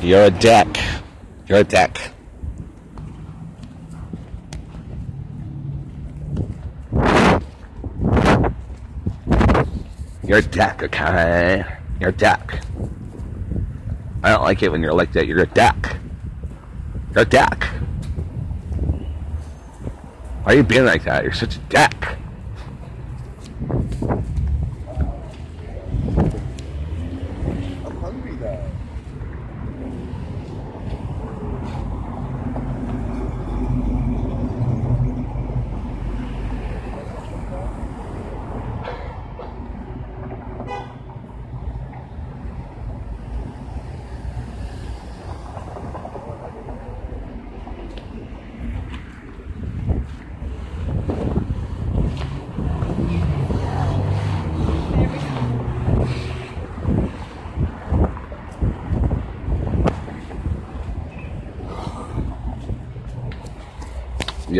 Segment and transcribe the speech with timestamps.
[0.00, 0.78] You're a deck.
[1.48, 2.12] You're a deck.
[10.22, 11.64] You're a deck, okay?
[11.98, 12.62] You're a deck.
[14.22, 15.26] I don't like it when you're like that.
[15.26, 15.96] You're a deck.
[17.14, 17.64] You're a deck.
[20.44, 21.24] Why are you being like that?
[21.24, 22.17] You're such a deck.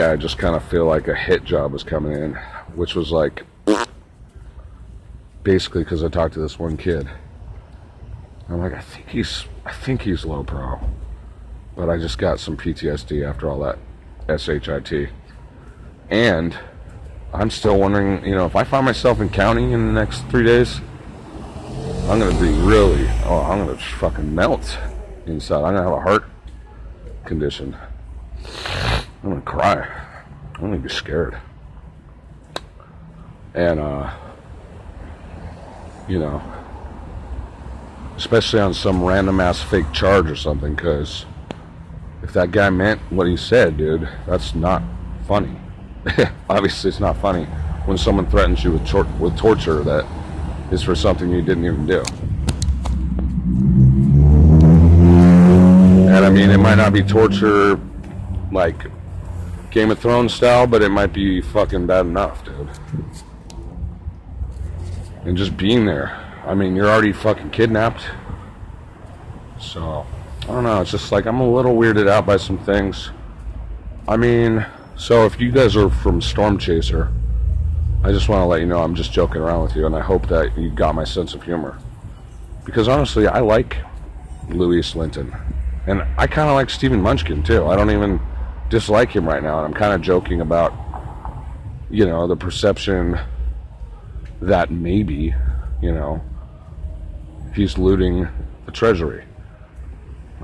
[0.09, 2.35] I just kind of feel like a hit job is coming in,
[2.75, 3.45] which was like
[5.43, 7.09] basically because I talked to this one kid.
[8.49, 10.81] I'm like, I think he's, I think he's low pro,
[11.77, 13.79] but I just got some PTSD after all that
[14.41, 15.11] shit,
[16.09, 16.59] and
[17.35, 20.45] I'm still wondering, you know, if I find myself in county in the next three
[20.45, 20.81] days,
[22.09, 24.79] I'm gonna be really, oh, I'm gonna fucking melt
[25.27, 25.59] inside.
[25.59, 26.25] I'm gonna have a heart
[27.27, 27.77] condition.
[29.23, 29.87] I'm gonna cry.
[30.55, 31.37] I'm gonna be scared.
[33.55, 34.15] And uh
[36.09, 36.43] you know,
[38.17, 41.27] especially on some random ass fake charge or something, because
[42.23, 44.83] if that guy meant what he said, dude, that's not
[45.27, 45.57] funny.
[46.49, 47.45] Obviously, it's not funny
[47.85, 50.07] when someone threatens you with tor- with torture that
[50.71, 52.03] is for something you didn't even do.
[56.09, 57.79] And I mean, it might not be torture
[58.51, 58.87] like
[59.71, 62.69] Game of Thrones style, but it might be fucking bad enough, dude.
[65.25, 66.25] And just being there.
[66.47, 68.03] I mean, you're already fucking kidnapped.
[69.61, 70.07] So,
[70.43, 70.81] I don't know.
[70.81, 73.11] It's just like I'm a little weirded out by some things.
[74.07, 74.65] I mean,
[74.97, 77.13] so if you guys are from Storm Chaser,
[78.03, 80.01] I just want to let you know I'm just joking around with you, and I
[80.01, 81.79] hope that you got my sense of humor.
[82.65, 83.77] Because honestly, I like
[84.49, 85.37] Louise Linton.
[85.87, 87.67] And I kind of like Stephen Munchkin, too.
[87.67, 88.21] I don't even
[88.69, 90.73] dislike him right now, and I'm kind of joking about,
[91.91, 93.19] you know, the perception
[94.41, 95.35] that maybe,
[95.83, 96.23] you know,
[97.55, 98.29] he's looting
[98.67, 99.25] the treasury.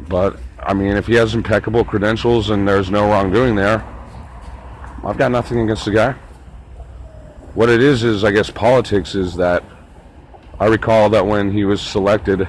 [0.08, 3.84] But I mean, if he has impeccable credentials and there's no wrongdoing there,
[5.04, 6.12] I've got nothing against the guy.
[7.54, 9.62] What it is is, I guess, politics is that
[10.58, 12.48] I recall that when he was selected,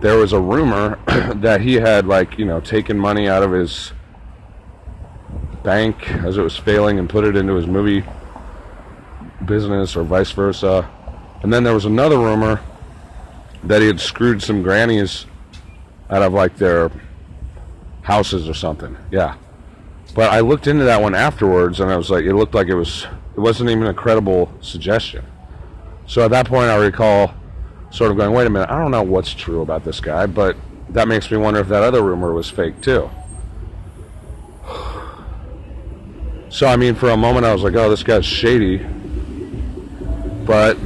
[0.00, 0.98] there was a rumor
[1.36, 3.92] that he had, like, you know, taken money out of his
[5.62, 8.04] bank as it was failing and put it into his movie
[9.44, 10.88] business or vice versa.
[11.42, 12.60] And then there was another rumor
[13.64, 15.26] that he had screwed some grannies
[16.10, 16.90] out of like their
[18.02, 18.96] houses or something.
[19.10, 19.36] Yeah.
[20.14, 22.74] But I looked into that one afterwards and I was like it looked like it
[22.74, 25.24] was it wasn't even a credible suggestion.
[26.06, 27.34] So at that point I recall
[27.90, 30.56] sort of going, wait a minute, I don't know what's true about this guy, but
[30.90, 33.10] that makes me wonder if that other rumor was fake too.
[36.52, 38.86] So I mean, for a moment I was like, "Oh, this guy's shady,"
[40.44, 40.76] but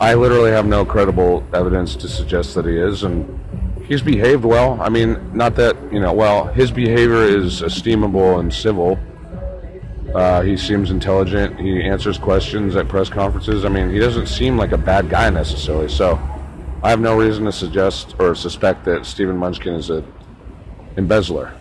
[0.00, 3.38] I literally have no credible evidence to suggest that he is, and
[3.84, 4.80] he's behaved well.
[4.80, 8.98] I mean, not that you know, well, his behavior is esteemable and civil.
[10.14, 11.60] Uh, he seems intelligent.
[11.60, 13.66] He answers questions at press conferences.
[13.66, 15.90] I mean, he doesn't seem like a bad guy necessarily.
[15.90, 16.18] So,
[16.82, 20.02] I have no reason to suggest or suspect that Stephen Munchkin is a
[20.96, 21.52] embezzler.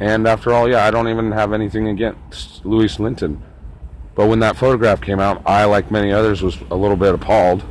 [0.00, 3.42] And after all, yeah, I don't even have anything against Louise Linton.
[4.14, 7.64] But when that photograph came out, I, like many others, was a little bit appalled.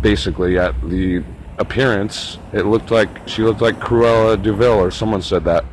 [0.00, 1.22] Basically, at the
[1.58, 5.64] appearance, it looked like she looked like Cruella de Vil, or someone said that.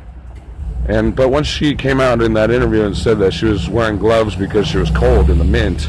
[0.88, 3.98] And but once she came out in that interview and said that she was wearing
[3.98, 5.88] gloves because she was cold in the mint,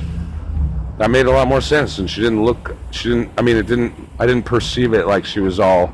[0.98, 2.00] that made a lot more sense.
[2.00, 2.76] And she didn't look.
[2.92, 3.32] She didn't.
[3.38, 3.94] I mean, it didn't.
[4.20, 5.94] I didn't perceive it like she was all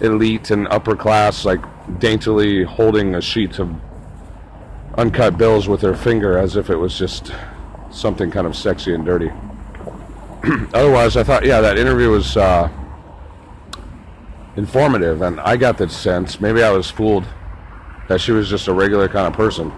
[0.00, 1.60] elite and upper class, like
[1.98, 3.74] daintily holding a sheet of
[4.96, 7.32] uncut bills with her finger as if it was just
[7.90, 9.30] something kind of sexy and dirty.
[10.74, 12.68] Otherwise, I thought, yeah, that interview was uh,
[14.56, 17.24] informative, and I got the sense, maybe I was fooled,
[18.08, 19.72] that she was just a regular kind of person.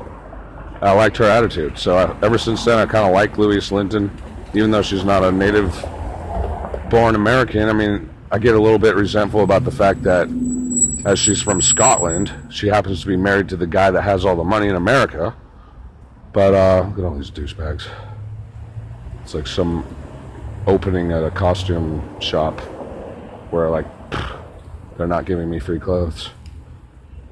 [0.80, 4.10] I liked her attitude, so I, ever since then, I kind of like Louise Linton,
[4.54, 5.72] even though she's not a native
[6.88, 7.68] born American.
[7.68, 10.28] I mean, I get a little bit resentful about the fact that
[11.04, 14.36] as she's from Scotland, she happens to be married to the guy that has all
[14.36, 15.34] the money in America.
[16.32, 17.88] But uh, look at all these douchebags.
[19.22, 19.84] It's like some
[20.66, 22.60] opening at a costume shop
[23.50, 24.42] where like pfft,
[24.96, 26.30] they're not giving me free clothes.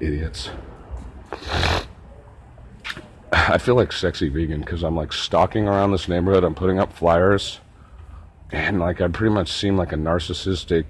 [0.00, 0.50] Idiots.
[3.32, 6.44] I feel like sexy vegan because I'm like stalking around this neighborhood.
[6.44, 7.60] I'm putting up flyers,
[8.50, 10.84] and like I pretty much seem like a narcissistic,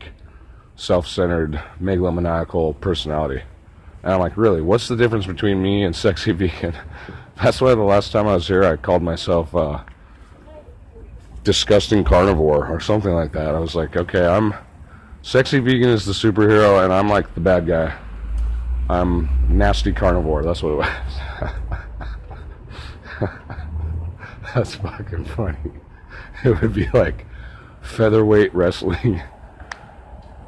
[0.78, 3.42] self-centered, megalomaniacal personality.
[4.04, 6.74] And I'm like, really, what's the difference between me and sexy vegan?
[7.36, 9.82] That's why the last time I was here, I called myself uh,
[11.42, 13.54] disgusting carnivore or something like that.
[13.54, 14.54] I was like, okay, I'm
[15.22, 17.96] sexy vegan is the superhero, and I'm like the bad guy.
[18.88, 20.44] I'm nasty carnivore.
[20.44, 20.88] That's what it was.
[24.54, 25.58] That's fucking funny.
[26.44, 27.26] It would be like
[27.82, 29.20] featherweight wrestling,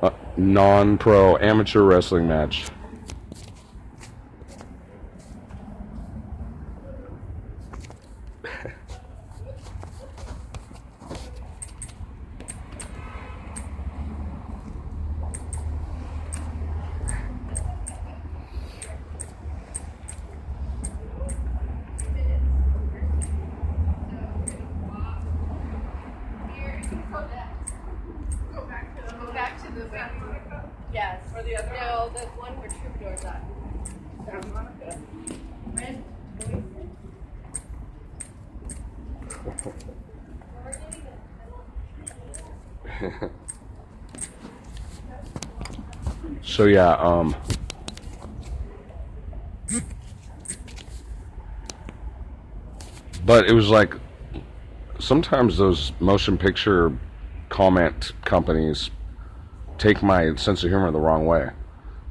[0.02, 2.66] a non-pro amateur wrestling match.
[29.20, 30.10] Go back to the wing.
[30.92, 31.22] Yes.
[31.34, 33.42] Or the other No, the one where Troubadour's at.
[35.74, 36.04] Red.
[46.42, 47.34] So yeah, um
[53.24, 53.94] But it was like
[54.98, 56.92] sometimes those motion picture
[57.48, 58.90] comment companies
[59.80, 61.50] take my sense of humor the wrong way.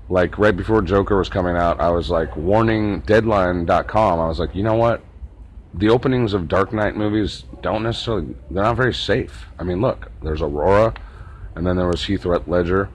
[0.10, 4.19] Like right before Joker was coming out, I was like warning deadline.com.
[4.19, 5.01] I was like, "You know what?
[5.74, 9.45] The openings of Dark Knight movies don't necessarily they're not very safe.
[9.60, 10.95] I mean, look, there's Aurora
[11.56, 12.89] and then there was Heath Ledger.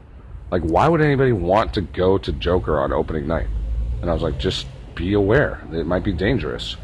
[0.51, 3.49] Like, why would anybody want to go to Joker on opening night?
[4.01, 5.61] And I was like, just be aware.
[5.73, 6.77] It might be dangerous.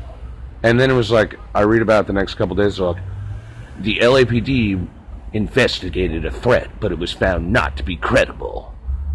[0.62, 2.78] And then it was like, I read about it the next couple days.
[2.78, 3.02] Like,
[3.80, 4.88] The LAPD
[5.32, 8.74] investigated a threat, but it was found not to be credible.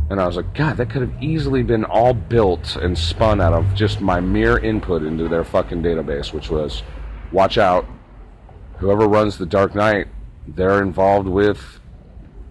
[0.10, 3.54] and I was like, God, that could have easily been all built and spun out
[3.54, 6.84] of just my mere input into their fucking database, which was,
[7.32, 7.86] watch out.
[8.78, 10.08] Whoever runs the Dark Knight,
[10.48, 11.80] they're involved with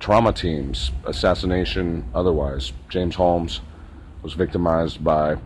[0.01, 2.73] trauma teams, assassination, otherwise.
[2.89, 3.61] James Holmes
[4.23, 5.37] was victimized by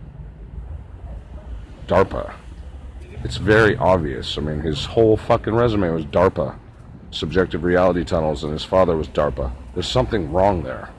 [1.87, 2.33] DARPA.
[3.23, 4.39] It's very obvious.
[4.39, 6.57] I mean, his whole fucking resume was DARPA,
[7.11, 9.53] subjective reality tunnels, and his father was DARPA.
[9.75, 10.91] There's something wrong there.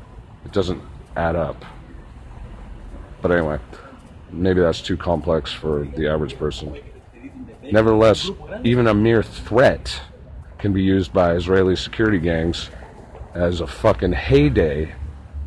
[0.45, 0.81] It doesn't
[1.15, 1.63] add up.
[3.21, 3.59] But anyway,
[4.31, 6.77] maybe that's too complex for the average person.
[7.61, 8.29] Nevertheless,
[8.63, 10.01] even a mere threat
[10.57, 12.69] can be used by Israeli security gangs
[13.33, 14.93] as a fucking heyday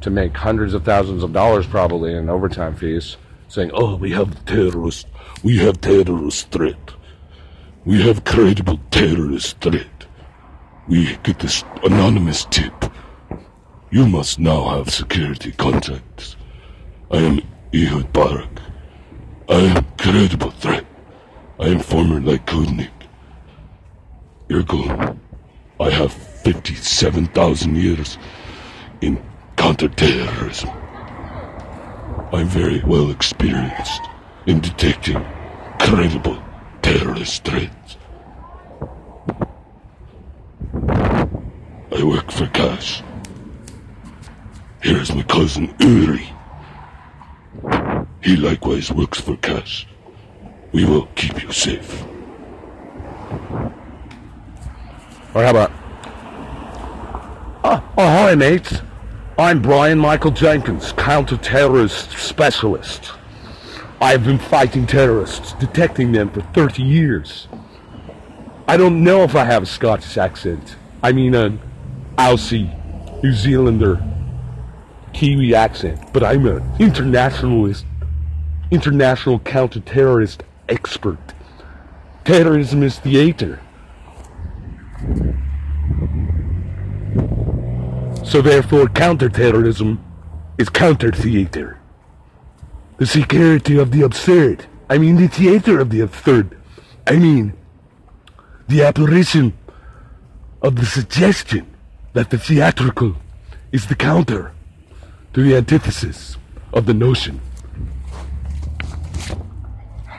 [0.00, 3.16] to make hundreds of thousands of dollars probably in overtime fees,
[3.48, 5.06] saying, "Oh, we have terrorist.
[5.42, 6.92] We have terrorist threat.
[7.84, 10.01] We have credible terrorist threat.
[10.88, 12.74] We get this anonymous tip.
[13.90, 16.36] You must now have security contacts.
[17.10, 17.40] I am
[17.72, 18.60] Ehud Barak.
[19.48, 20.84] I am credible threat.
[21.60, 22.90] I am former Likudnik.
[24.50, 25.16] Ergo,
[25.78, 28.18] I have 57,000 years
[29.00, 29.22] in
[29.56, 30.70] counterterrorism.
[32.32, 34.02] I'm very well experienced
[34.46, 35.24] in detecting
[35.78, 36.42] credible
[36.82, 37.98] terrorist threats.
[42.02, 43.00] I work for cash.
[44.80, 46.28] Here's my cousin Uri.
[48.20, 49.86] He likewise works for cash.
[50.72, 52.02] We will keep you safe.
[55.32, 55.70] Or how about,
[57.62, 58.80] Oh, oh, hi, mates.
[59.38, 63.12] I'm Brian Michael Jenkins, counter-terrorist specialist.
[64.00, 67.46] I've been fighting terrorists, detecting them for 30 years.
[68.66, 70.74] I don't know if I have a Scottish accent.
[71.00, 71.60] I mean an
[72.16, 72.70] Aussie,
[73.22, 74.02] New Zealander,
[75.12, 77.86] Kiwi accent, but I'm an internationalist,
[78.70, 81.18] international counter-terrorist expert.
[82.24, 83.60] Terrorism is theater.
[88.24, 90.02] So therefore, counterterrorism
[90.58, 91.78] is counter-theater.
[92.98, 94.66] The security of the absurd.
[94.88, 96.56] I mean the theater of the absurd.
[97.06, 97.54] I mean
[98.68, 99.54] the apparition
[100.60, 101.71] of the suggestion
[102.12, 103.16] that the theatrical
[103.70, 104.52] is the counter
[105.32, 106.36] to the antithesis
[106.72, 107.40] of the notion.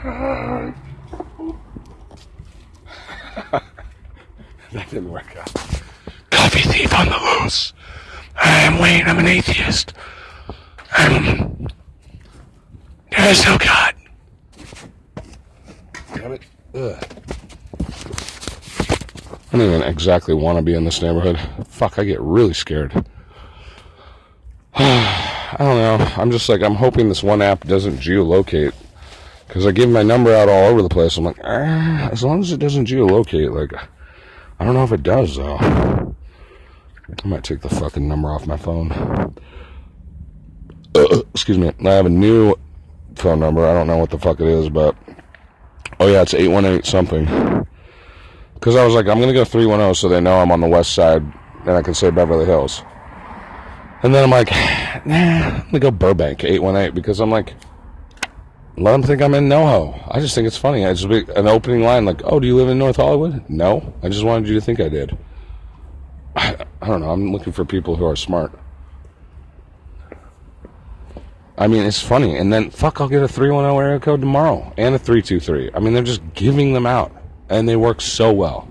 [4.74, 5.54] That didn't work out.
[6.32, 7.74] Coffee thief on the loose.
[8.36, 9.06] I'm Wayne.
[9.06, 9.94] I'm an atheist.
[10.92, 11.68] I'm.
[13.12, 13.94] There is no God.
[16.16, 16.42] Damn it.
[16.74, 17.06] Ugh.
[19.54, 21.40] I don't even exactly want to be in this neighborhood.
[21.68, 22.92] Fuck, I get really scared.
[24.76, 26.12] I don't know.
[26.18, 28.74] I'm just like, I'm hoping this one app doesn't geolocate.
[29.48, 31.16] Because I give my number out all over the place.
[31.16, 33.80] I'm like, ah, as long as it doesn't geolocate, like,
[34.60, 35.58] I don't know if it does, though.
[35.60, 39.36] I might take the fucking number off my phone.
[40.96, 41.72] Excuse me.
[41.86, 42.56] I have a new
[43.16, 43.64] phone number.
[43.64, 44.96] I don't know what the fuck it is, but
[46.00, 47.28] Oh yeah, it's eight one eight something.
[48.64, 50.62] Because I was like, I'm gonna go three one zero, so they know I'm on
[50.62, 51.22] the west side,
[51.66, 52.82] and I can say Beverly Hills.
[54.04, 54.50] And then I'm like,
[55.06, 57.56] nah, I'm gonna go Burbank eight one eight because I'm like,
[58.78, 60.08] let them think I'm in NoHo.
[60.10, 60.86] I just think it's funny.
[60.86, 63.44] I just be an opening line like, oh, do you live in North Hollywood?
[63.50, 65.18] No, I just wanted you to think I did.
[66.38, 67.12] I, I don't know.
[67.12, 68.58] I'm looking for people who are smart.
[71.58, 72.38] I mean, it's funny.
[72.38, 75.72] And then, fuck, I'll get a 310 area code tomorrow and a 323.
[75.74, 77.14] I mean, they're just giving them out.
[77.50, 78.68] And they work so well.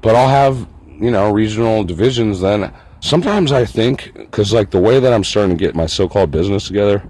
[0.00, 2.72] But I'll have, you know, regional divisions then.
[3.00, 6.30] Sometimes I think, because, like, the way that I'm starting to get my so called
[6.30, 7.02] business together,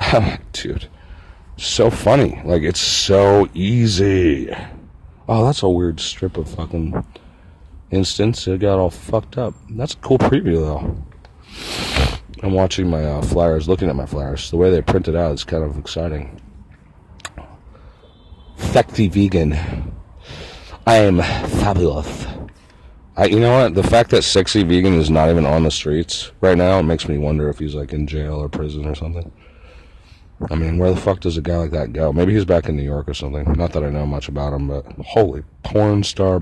[0.52, 0.88] dude,
[1.56, 2.40] so funny.
[2.44, 4.54] Like, it's so easy.
[5.28, 7.04] Oh, that's a weird strip of fucking
[7.90, 8.46] instance.
[8.46, 9.54] It got all fucked up.
[9.70, 11.02] That's a cool preview, though.
[12.42, 14.50] I'm watching my uh, flyers, looking at my flyers.
[14.50, 16.40] The way they print it out is kind of exciting.
[18.56, 19.94] Sexy vegan.
[20.86, 22.26] I am fabulous.
[23.16, 23.74] I, you know what?
[23.74, 27.06] The fact that sexy vegan is not even on the streets right now it makes
[27.06, 29.30] me wonder if he's like in jail or prison or something.
[30.50, 32.12] I mean, where the fuck does a guy like that go?
[32.12, 33.52] Maybe he's back in New York or something.
[33.52, 36.40] Not that I know much about him, but holy porn star.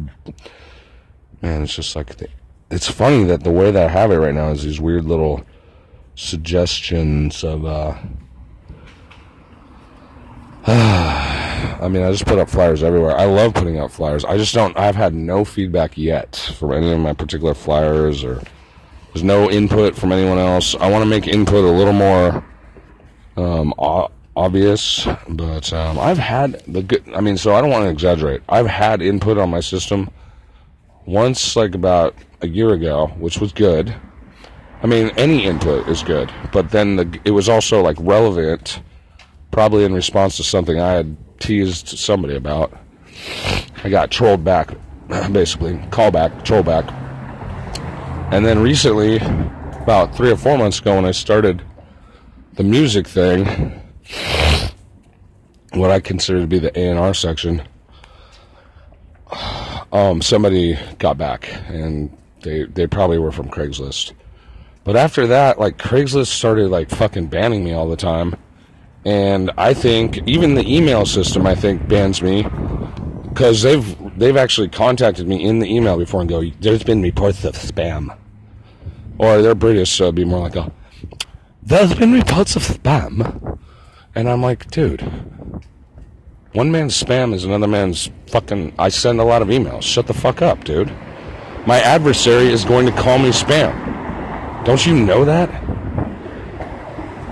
[1.43, 2.29] Man, it's just like, the,
[2.71, 5.45] it's funny that the way that I have it right now is these weird little
[6.15, 7.97] suggestions of uh
[10.67, 13.17] I mean, I just put up flyers everywhere.
[13.17, 14.25] I love putting out flyers.
[14.25, 18.43] I just don't I've had no feedback yet from any of my particular flyers or
[19.13, 20.75] there's no input from anyone else.
[20.75, 22.45] I want to make input a little more
[23.37, 27.85] um o- obvious, but um I've had the good I mean, so I don't want
[27.85, 28.43] to exaggerate.
[28.49, 30.11] I've had input on my system
[31.07, 33.95] once like about a year ago, which was good.
[34.83, 38.81] I mean, any input is good, but then the, it was also like relevant,
[39.51, 42.73] probably in response to something I had teased somebody about.
[43.83, 44.75] I got trolled back,
[45.33, 46.85] basically, call back, troll back.
[48.33, 51.63] And then recently, about three or four months ago, when I started
[52.55, 53.81] the music thing,
[55.73, 57.63] what I consider to be the A and R section,
[59.93, 64.13] um, somebody got back, and they they probably were from Craigslist.
[64.85, 68.37] But after that, like Craigslist started like fucking banning me all the time.
[69.05, 72.43] And I think even the email system I think bans me
[73.31, 77.45] because they've they've actually contacted me in the email before and go, "There's been reports
[77.45, 78.15] of spam,"
[79.19, 80.71] or they're British, so it'd be more like a,
[81.63, 83.59] "There's been reports of spam,"
[84.15, 85.01] and I'm like, dude,
[86.53, 88.75] one man's spam is another man's fucking.
[88.79, 89.83] I send a lot of emails.
[89.83, 90.93] Shut the fuck up, dude.
[91.67, 94.65] My adversary is going to call me spam.
[94.65, 95.49] Don't you know that?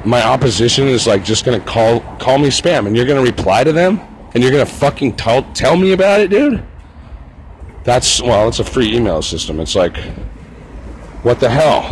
[0.09, 3.73] My opposition is like just gonna call call me spam, and you're gonna reply to
[3.73, 4.01] them,
[4.33, 6.65] and you're gonna fucking tell tell me about it, dude.
[7.85, 9.61] That's well, it's a free email system.
[9.61, 9.99] It's like,
[11.23, 11.83] what the hell?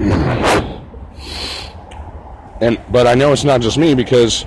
[2.62, 4.46] and but I know it's not just me because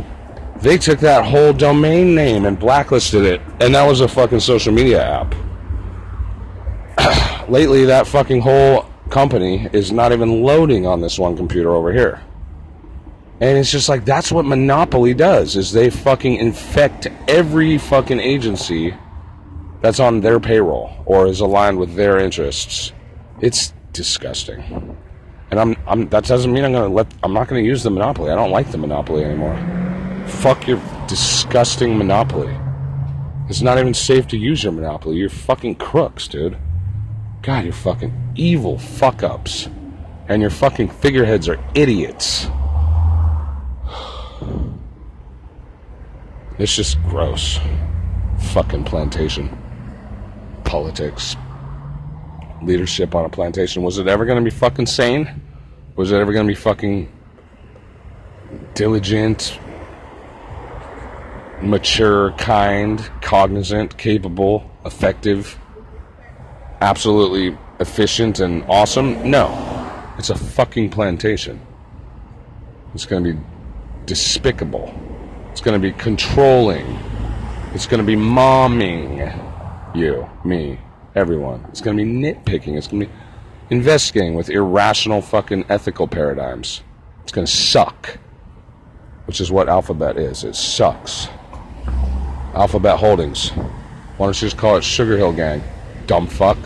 [0.62, 4.74] they took that whole domain name and blacklisted it, and that was a fucking social
[4.74, 5.36] media app.
[7.48, 12.20] Lately, that fucking whole company is not even loading on this one computer over here.
[13.40, 18.96] And it's just like that's what Monopoly does is they fucking infect every fucking agency
[19.82, 22.92] that's on their payroll or is aligned with their interests.
[23.40, 24.98] It's disgusting.
[25.52, 28.32] And I'm, I'm that doesn't mean I'm gonna let I'm not gonna use the monopoly.
[28.32, 29.56] I don't like the monopoly anymore.
[30.26, 32.58] Fuck your disgusting monopoly.
[33.48, 35.18] It's not even safe to use your monopoly.
[35.18, 36.58] You're fucking crooks, dude.
[37.44, 39.68] God, you're fucking evil fuck ups.
[40.30, 42.48] And your fucking figureheads are idiots.
[46.60, 47.60] It's just gross.
[48.54, 49.58] Fucking plantation.
[50.64, 51.36] Politics.
[52.62, 53.84] leadership on a plantation.
[53.84, 55.42] Was it ever going to be fucking sane?
[55.96, 57.12] Was it ever going to be fucking
[58.76, 59.60] diligent,
[61.62, 65.58] mature, kind, cognizant, capable, effective,
[66.84, 69.30] absolutely efficient and awesome?
[69.30, 69.48] No.
[70.18, 71.60] It's a fucking plantation.
[72.94, 73.40] It's going to be
[74.06, 74.94] despicable.
[75.52, 76.86] It's going to be controlling.
[77.74, 79.34] It's going to be momming
[79.96, 80.80] you, me,
[81.16, 81.66] everyone.
[81.70, 82.78] It's going to be nitpicking.
[82.78, 83.14] It's going to be
[83.70, 86.82] investigating with irrational fucking ethical paradigms.
[87.24, 88.20] It's going to suck.
[89.26, 90.44] Which is what Alphabet is.
[90.44, 91.30] It sucks.
[92.54, 93.50] Alphabet Holdings.
[94.18, 95.64] Why don't you just call it Sugar Hill Gang?
[96.06, 96.58] Dumb fuck.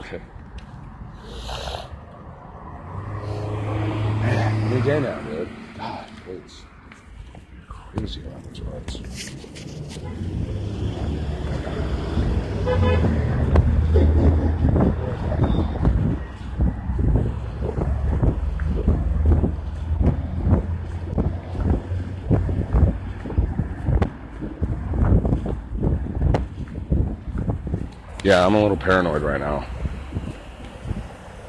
[0.00, 0.20] Okay.
[4.20, 5.48] Man, any day now, dude.
[5.78, 6.62] God, it's
[7.68, 9.00] crazy on these roads.
[28.22, 29.66] Yeah, I'm a little paranoid right now.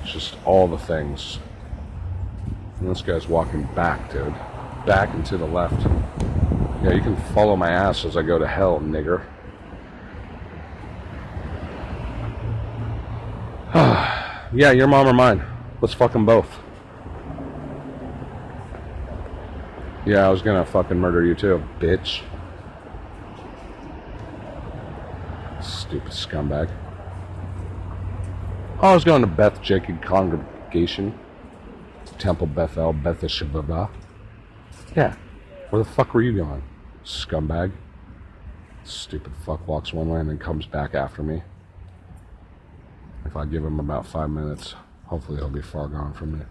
[0.02, 1.40] It's just all the things.
[2.80, 4.34] And this guy's walking back, dude.
[4.86, 5.86] Back and to the left.
[6.82, 9.26] Yeah, you can follow my ass as I go to hell, nigger.
[14.54, 15.44] yeah, your mom or mine.
[15.82, 16.48] Let's fuck them both.
[20.06, 22.22] Yeah, I was gonna fucking murder you too, bitch.
[25.62, 26.72] Stupid scumbag.
[28.86, 31.18] Oh, I was going to Beth Jacob Congregation.
[32.20, 33.90] Temple Bethel, Beth Shababa.
[34.96, 35.16] Yeah.
[35.72, 36.62] Where the fuck were you going?
[37.04, 37.72] Scumbag.
[38.84, 41.42] Stupid fuck walks one way and then comes back after me.
[43.26, 46.46] If I give him about five minutes, hopefully he'll be far gone from me.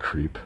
[0.00, 0.36] Creep.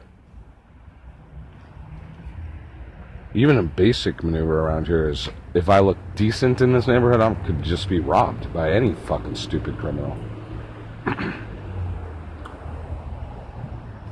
[3.33, 7.33] Even a basic maneuver around here is if I look decent in this neighborhood, I
[7.43, 10.15] could just be robbed by any fucking stupid criminal.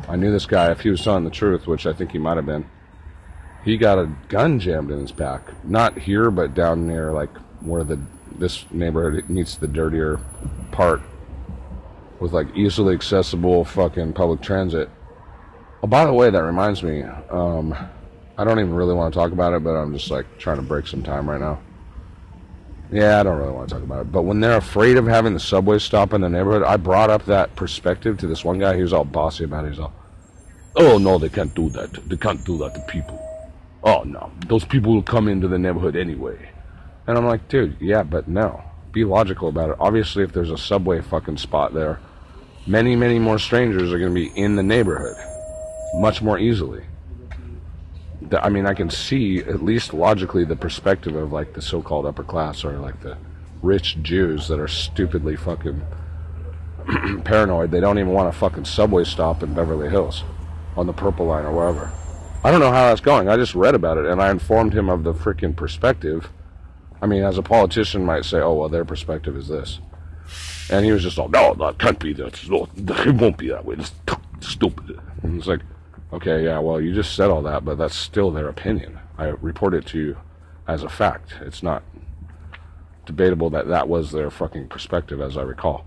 [0.08, 2.38] I knew this guy, if he was telling the truth, which I think he might
[2.38, 2.69] have been,
[3.63, 5.41] he got a gun jammed in his back.
[5.65, 7.99] Not here, but down near like where the
[8.38, 10.19] this neighborhood meets the dirtier
[10.71, 11.01] part
[12.19, 14.89] with like easily accessible fucking public transit.
[15.82, 17.03] Oh, by the way, that reminds me.
[17.03, 17.75] Um,
[18.38, 20.63] I don't even really want to talk about it, but I'm just like trying to
[20.63, 21.60] break some time right now.
[22.93, 24.12] Yeah, I don't really want to talk about it.
[24.12, 27.25] But when they're afraid of having the subway stop in the neighborhood, I brought up
[27.25, 28.75] that perspective to this one guy.
[28.75, 29.69] He was all bossy about it.
[29.71, 29.93] He's all,
[30.75, 31.91] Oh no, they can't do that.
[32.08, 33.19] They can't do that to people.
[33.84, 36.38] Oh no, those people will come into the neighborhood anyway.
[37.08, 38.63] and I'm like, dude, yeah, but no.
[38.91, 39.77] Be logical about it.
[39.79, 41.99] Obviously, if there's a subway fucking spot there,
[42.67, 45.17] many, many more strangers are going to be in the neighborhood
[45.95, 46.84] much more easily.
[48.31, 52.23] I mean, I can see at least logically the perspective of like the so-called upper
[52.23, 53.17] class or like the
[53.62, 55.81] rich Jews that are stupidly fucking
[57.23, 57.71] paranoid.
[57.71, 60.23] They don't even want a fucking subway stop in Beverly Hills
[60.75, 61.91] on the Purple Line or wherever.
[62.43, 63.29] I don't know how that's going.
[63.29, 66.29] I just read about it and I informed him of the freaking perspective.
[67.01, 69.79] I mean, as a politician might say, oh, well, their perspective is this.
[70.69, 72.41] And he was just all, No, that can't be that.
[73.07, 73.75] It won't be that way.
[73.77, 73.91] It's
[74.41, 74.99] stupid.
[75.21, 75.62] And it's like,
[76.13, 78.99] okay, yeah, well, you just said all that, but that's still their opinion.
[79.17, 80.17] I report it to you
[80.67, 81.36] as a fact.
[81.41, 81.84] It's not
[83.06, 85.86] debatable that that was their fucking perspective, as I recall.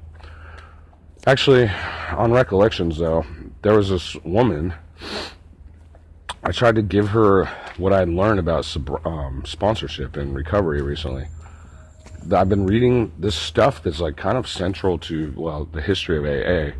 [1.27, 1.71] Actually,
[2.13, 3.25] on recollections, though,
[3.63, 4.75] there was this woman.
[6.43, 7.47] I tried to give her
[7.79, 11.27] what I'd learned about um, sponsorship and recovery recently.
[12.33, 16.25] I've been reading this stuff that's like kind of central to, well, the history of
[16.25, 16.77] AA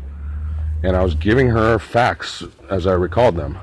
[0.83, 3.57] and I was giving her facts as I recalled them,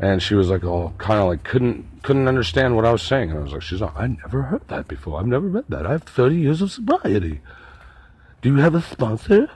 [0.00, 3.30] and she was like, "Oh, kind of like couldn't couldn't understand what I was saying."
[3.30, 5.20] And I was like, "She's like, I never heard that before.
[5.20, 5.86] I've never read that.
[5.86, 7.40] I have thirty years of sobriety.
[8.42, 9.50] Do you have a sponsor?"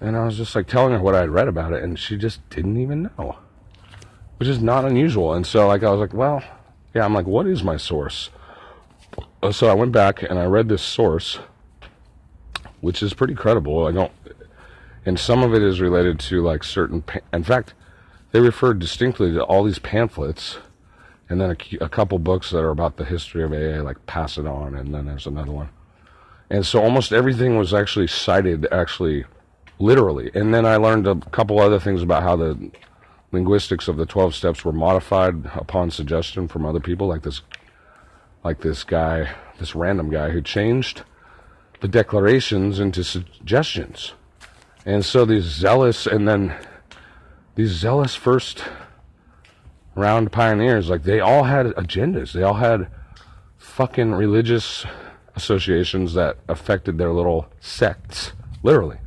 [0.00, 2.16] And I was just like telling her what I had read about it, and she
[2.16, 3.36] just didn't even know,
[4.38, 5.34] which is not unusual.
[5.34, 6.42] And so, like, I was like, "Well,
[6.94, 8.30] yeah." I'm like, "What is my source?"
[9.52, 11.38] So I went back and I read this source,
[12.80, 13.86] which is pretty credible.
[13.86, 14.12] I don't
[15.04, 17.02] and some of it is related to like certain.
[17.02, 17.74] Pa- in fact,
[18.32, 20.58] they refer distinctly to all these pamphlets,
[21.28, 24.38] and then a, a couple books that are about the history of AA, like Pass
[24.38, 25.70] It On, and then there's another one.
[26.50, 29.24] And so almost everything was actually cited, actually,
[29.78, 30.30] literally.
[30.34, 32.70] And then I learned a couple other things about how the
[33.32, 37.42] linguistics of the 12 steps were modified upon suggestion from other people, like this,
[38.42, 41.04] like this guy, this random guy who changed
[41.80, 44.12] the declarations into suggestions.
[44.86, 46.54] And so these zealous, and then
[47.54, 48.64] these zealous first
[49.94, 52.32] round pioneers, like they all had agendas.
[52.32, 52.88] They all had
[53.58, 54.86] fucking religious
[55.36, 58.98] associations that affected their little sects, literally.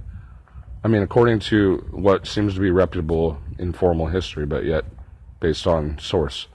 [0.84, 4.86] I mean, according to what seems to be reputable informal history, but yet
[5.40, 6.48] based on source,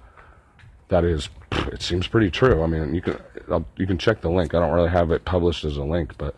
[0.88, 1.28] that is,
[1.72, 2.62] it seems pretty true.
[2.62, 3.18] I mean, you can
[3.50, 4.54] I'll, you can check the link.
[4.54, 6.36] I don't really have it published as a link, but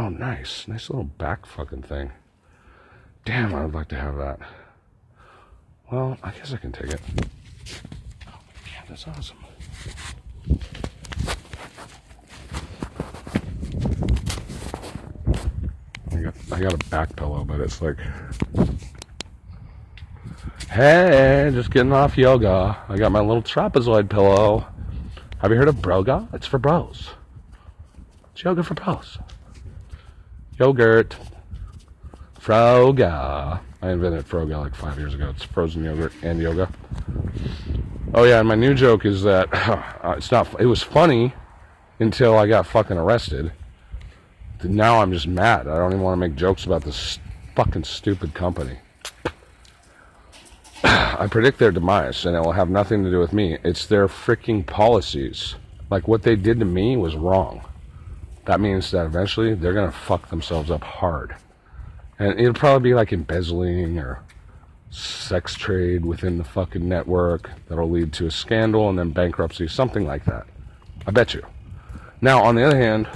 [0.00, 2.10] oh, nice, nice little back fucking thing.
[3.26, 4.40] Damn, I would like to have that.
[5.92, 7.00] Well, I guess I can take it.
[8.26, 9.36] Oh god, that's awesome.
[16.12, 17.98] I got, I got a back pillow, but it's like,
[20.70, 22.78] hey, just getting off yoga.
[22.88, 24.66] I got my little trapezoid pillow.
[25.42, 26.32] Have you heard of Broga?
[26.32, 27.10] It's for bros.
[28.32, 29.18] It's yoga for bros.
[30.60, 31.16] Yogurt.
[32.38, 33.60] Froga.
[33.80, 35.30] I invented Froga like five years ago.
[35.30, 36.70] It's frozen yogurt and yoga.
[38.12, 39.48] Oh yeah, and my new joke is that
[40.04, 40.60] uh, it's not.
[40.60, 41.32] It was funny
[41.98, 43.52] until I got fucking arrested.
[44.62, 45.66] Now I'm just mad.
[45.66, 47.18] I don't even want to make jokes about this
[47.56, 48.76] fucking stupid company.
[50.84, 53.56] I predict their demise, and it will have nothing to do with me.
[53.64, 55.54] It's their freaking policies.
[55.88, 57.64] Like what they did to me was wrong.
[58.46, 61.36] That means that eventually they're gonna fuck themselves up hard,
[62.18, 64.22] and it'll probably be like embezzling or
[64.90, 70.06] sex trade within the fucking network that'll lead to a scandal and then bankruptcy, something
[70.06, 70.46] like that.
[71.06, 71.44] I bet you.
[72.20, 73.08] Now, on the other hand,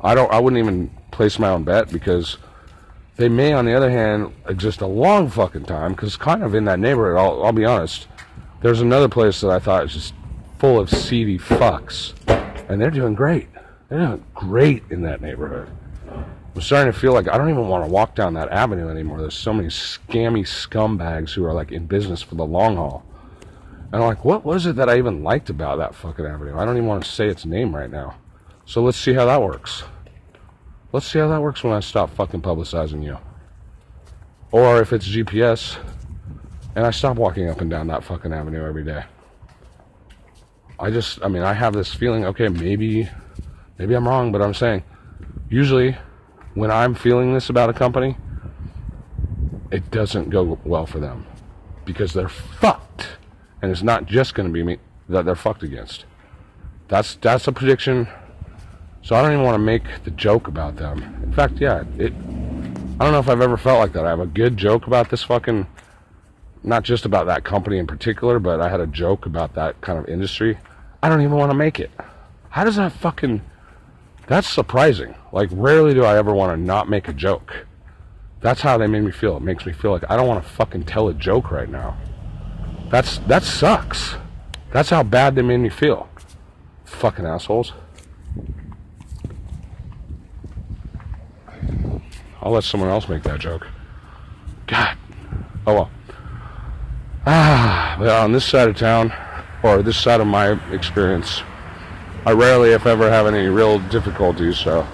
[0.00, 0.32] I don't.
[0.32, 2.38] I wouldn't even place my own bet because
[3.16, 5.92] they may, on the other hand, exist a long fucking time.
[5.92, 8.08] Because kind of in that neighborhood, I'll, I'll be honest.
[8.62, 10.14] There's another place that I thought was just
[10.58, 12.12] full of seedy fucks,
[12.68, 13.48] and they're doing great.
[13.90, 15.68] They're great in that neighborhood.
[16.54, 19.20] I'm starting to feel like I don't even want to walk down that avenue anymore.
[19.20, 23.04] There's so many scammy scumbags who are like in business for the long haul.
[23.92, 26.56] And I'm like, what was it that I even liked about that fucking avenue?
[26.56, 28.14] I don't even want to say its name right now.
[28.64, 29.82] So let's see how that works.
[30.92, 33.18] Let's see how that works when I stop fucking publicizing you.
[34.52, 35.78] Or if it's GPS
[36.76, 39.02] and I stop walking up and down that fucking avenue every day.
[40.78, 43.08] I just, I mean, I have this feeling, okay, maybe,
[43.80, 44.84] maybe I'm wrong, but I'm saying,
[45.48, 45.96] usually
[46.52, 48.14] when I'm feeling this about a company,
[49.70, 51.26] it doesn't go well for them
[51.86, 53.08] because they're fucked.
[53.62, 54.76] And it's not just going to be me
[55.08, 56.04] that they're fucked against.
[56.88, 58.06] That's that's a prediction.
[59.02, 61.02] So I don't even want to make the joke about them.
[61.22, 62.12] In fact, yeah, it.
[62.12, 64.04] I don't know if I've ever felt like that.
[64.04, 65.66] I have a good joke about this fucking,
[66.62, 69.98] not just about that company in particular, but I had a joke about that kind
[69.98, 70.58] of industry.
[71.02, 71.90] I don't even want to make it.
[72.50, 73.40] How does that fucking?
[74.30, 75.16] That's surprising.
[75.32, 77.66] Like rarely do I ever want to not make a joke.
[78.40, 79.36] That's how they made me feel.
[79.36, 81.98] It makes me feel like I don't want to fucking tell a joke right now.
[82.92, 84.14] That's that sucks.
[84.70, 86.08] That's how bad they made me feel.
[86.84, 87.72] Fucking assholes.
[92.40, 93.66] I'll let someone else make that joke.
[94.68, 94.96] God.
[95.66, 95.90] Oh well.
[97.26, 99.12] Ah, well, on this side of town,
[99.64, 101.42] or this side of my experience,
[102.26, 104.58] I rarely, if ever, have any real difficulties.
[104.58, 104.86] So,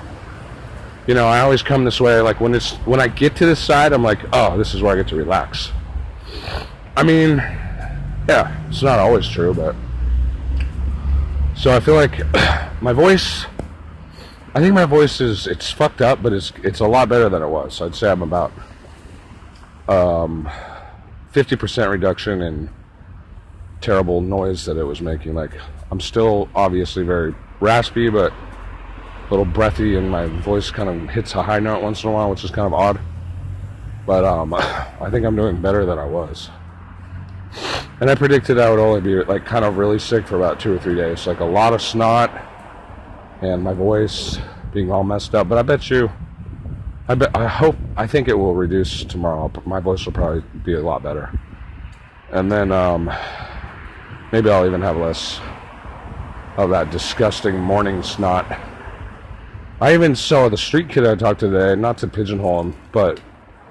[1.07, 2.21] you know, I always come this way.
[2.21, 4.93] Like when it's when I get to this side, I'm like, oh, this is where
[4.93, 5.73] I get to relax.
[6.97, 7.39] I mean,
[8.29, 9.75] yeah, it's not always true, but
[11.57, 12.21] so I feel like
[12.83, 13.47] my voice.
[14.55, 17.43] I think my voice is it's fucked up, but it's it's a lot better than
[17.43, 17.81] it was.
[17.83, 18.53] I'd say I'm about
[19.89, 20.49] um,
[21.33, 22.71] 50% reduction in
[23.81, 25.35] terrible noise that it was making.
[25.35, 25.53] Like
[25.90, 31.35] I'm still obviously very raspy, but a little breathy, and my voice kind of hits
[31.35, 33.01] a high note once in a while, which is kind of odd.
[34.07, 36.51] But um, I think I'm doing better than I was.
[38.01, 40.75] And I predicted I would only be like kind of really sick for about two
[40.75, 42.31] or three days, like a lot of snot
[43.40, 44.38] and my voice
[44.72, 45.49] being all messed up.
[45.49, 46.11] But I bet you,
[47.09, 49.51] I bet, I hope, I think it will reduce tomorrow.
[49.64, 51.38] My voice will probably be a lot better,
[52.31, 53.11] and then um,
[54.33, 55.40] maybe I'll even have less
[56.57, 58.47] of that disgusting morning snot.
[59.81, 63.21] I even saw the street kid I talked to today, not to pigeonhole him, but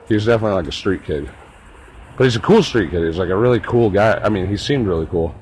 [0.07, 1.29] He's definitely like a street kid.
[2.17, 3.03] But he's a cool street kid.
[3.03, 4.19] He's like a really cool guy.
[4.23, 5.35] I mean, he seemed really cool.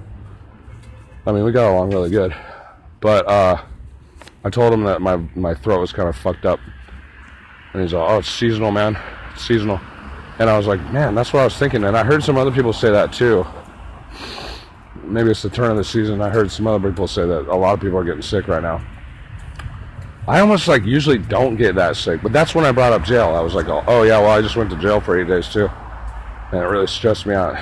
[1.25, 2.36] I mean, we got along really good.
[2.99, 3.62] But uh,
[4.43, 6.60] I told him that my, my throat was kind of fucked up.
[7.73, 8.97] And he's like, oh, it's seasonal, man.
[9.34, 9.79] It's seasonal.
[10.39, 11.84] And I was like, man, that's what I was thinking.
[11.84, 13.45] And I heard some other people say that too.
[15.01, 16.21] Maybe it's the turn of the season.
[16.21, 18.62] I heard some other people say that a lot of people are getting sick right
[18.62, 18.82] now.
[20.27, 23.36] I almost like usually don't get that sick, but that's when I brought up jail.
[23.36, 25.69] I was like, oh, yeah, well, I just went to jail for eight days too.
[26.51, 27.56] And it really stressed me out.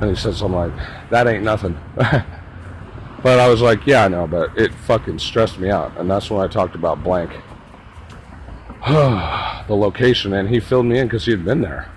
[0.00, 1.78] And he said something like, that ain't nothing.
[1.94, 5.96] but I was like, yeah, I know, but it fucking stressed me out.
[5.98, 7.32] And that's when I talked about blank.
[8.86, 11.90] the location, and he filled me in because he had been there.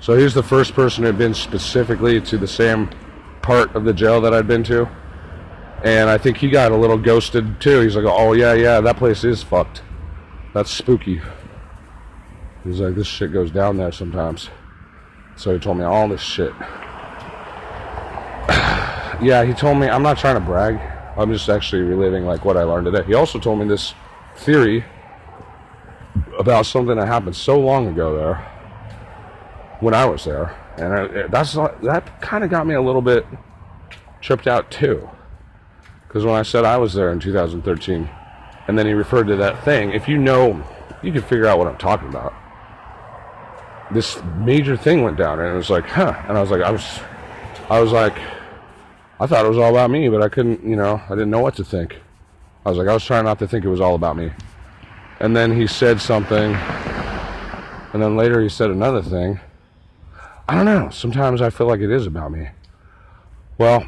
[0.00, 2.90] So he's the first person who had been specifically to the same
[3.46, 4.88] part of the jail that I'd been to.
[5.84, 7.78] And I think he got a little ghosted too.
[7.80, 9.82] He's like, oh, yeah, yeah, that place is fucked.
[10.52, 11.20] That's spooky.
[12.64, 14.50] He's like, this shit goes down there sometimes.
[15.36, 16.52] So he told me all this shit.
[19.22, 20.80] yeah, he told me, I'm not trying to brag.
[21.16, 23.04] I'm just actually reliving like what I learned today.
[23.04, 23.94] He also told me this
[24.38, 24.84] theory
[26.36, 28.38] about something that happened so long ago there
[29.78, 30.65] when I was there.
[30.78, 33.26] And I, eh, that's that kind of got me a little bit
[34.20, 35.08] tripped out too.
[36.06, 38.08] Because when I said I was there in 2013,
[38.68, 40.62] and then he referred to that thing, if you know,
[41.02, 42.34] you can figure out what I'm talking about.
[43.92, 46.14] This major thing went down, and it was like, huh.
[46.28, 47.00] And I was like, I was,
[47.70, 48.18] I was like,
[49.20, 51.40] I thought it was all about me, but I couldn't, you know, I didn't know
[51.40, 52.00] what to think.
[52.64, 54.32] I was like, I was trying not to think it was all about me.
[55.20, 59.38] And then he said something, and then later he said another thing.
[60.48, 60.90] I don't know.
[60.90, 62.48] Sometimes I feel like it is about me.
[63.58, 63.84] Well,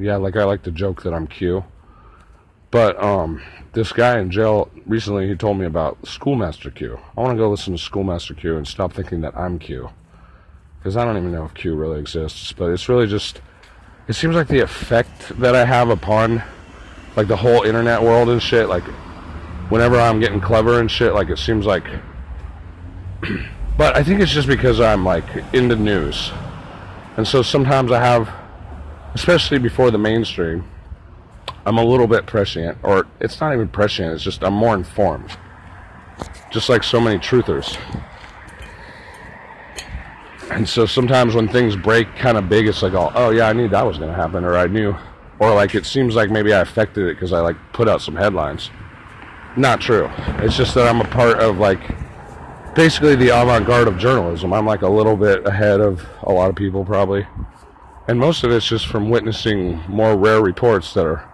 [0.00, 1.64] yeah, like I like to joke that I'm Q.
[2.72, 3.40] But um,
[3.72, 6.98] this guy in jail recently, he told me about Schoolmaster Q.
[7.16, 9.90] I want to go listen to Schoolmaster Q and stop thinking that I'm Q.
[10.78, 12.52] Because I don't even know if Q really exists.
[12.52, 13.40] But it's really just,
[14.08, 16.42] it seems like the effect that I have upon,
[17.14, 18.68] like the whole internet world and shit.
[18.68, 18.84] Like,
[19.68, 21.86] whenever I'm getting clever and shit, like it seems like.
[23.76, 26.30] but I think it's just because I'm like in the news.
[27.16, 28.28] And so sometimes I have
[29.14, 30.68] especially before the mainstream,
[31.64, 35.36] I'm a little bit prescient, or it's not even prescient, it's just I'm more informed.
[36.50, 37.78] Just like so many truthers.
[40.50, 43.52] And so sometimes when things break kind of big, it's like, oh, oh yeah, I
[43.54, 44.94] knew that was going to happen, or I knew,
[45.38, 48.14] or like it seems like maybe I affected it because I like put out some
[48.14, 48.70] headlines.
[49.56, 50.10] Not true.
[50.40, 51.80] It's just that I'm a part of like
[52.74, 54.52] basically the avant garde of journalism.
[54.52, 57.26] I'm like a little bit ahead of a lot of people probably.
[58.08, 61.28] And most of it's just from witnessing more rare reports that are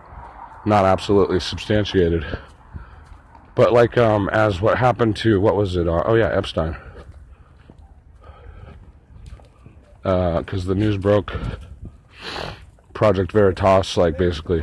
[0.64, 2.24] not absolutely substantiated.
[3.54, 5.88] But like um, as what happened to what was it?
[5.88, 6.76] Uh, oh yeah, Epstein.
[10.02, 11.32] Because uh, the news broke.
[12.94, 14.62] Project Veritas, like basically,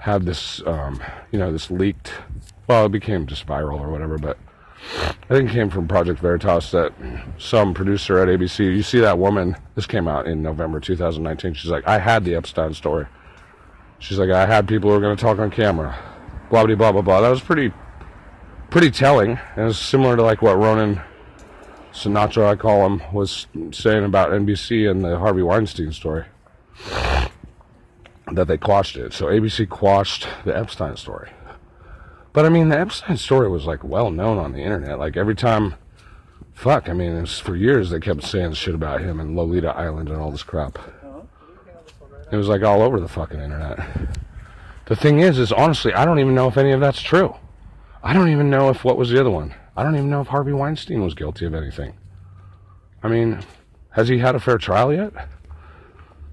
[0.00, 2.12] had this, um, you know, this leaked.
[2.66, 4.36] Well, it became just viral or whatever, but
[4.96, 6.92] I think it came from Project Veritas that
[7.38, 11.54] some producer at ABC, you see that woman, this came out in November 2019.
[11.54, 13.06] She's like, I had the Epstein story.
[13.98, 15.98] She's like, I had people who were going to talk on camera.
[16.50, 17.20] Blah, blah, blah, blah, blah.
[17.20, 17.72] That was pretty,
[18.70, 19.32] pretty telling.
[19.56, 21.02] And it was similar to like what Ronan
[21.92, 26.24] Sinatra, I call him, was saying about NBC and the Harvey Weinstein story.
[28.32, 29.12] That they quashed it.
[29.12, 31.30] So ABC quashed the Epstein story.
[32.38, 35.00] But I mean, the Epstein story was like well known on the internet.
[35.00, 35.74] Like every time,
[36.54, 39.76] fuck, I mean, it was for years they kept saying shit about him and Lolita
[39.76, 40.78] Island and all this crap.
[42.30, 43.84] It was like all over the fucking internet.
[44.84, 47.34] The thing is, is honestly, I don't even know if any of that's true.
[48.04, 49.52] I don't even know if what was the other one.
[49.76, 51.94] I don't even know if Harvey Weinstein was guilty of anything.
[53.02, 53.40] I mean,
[53.90, 55.12] has he had a fair trial yet?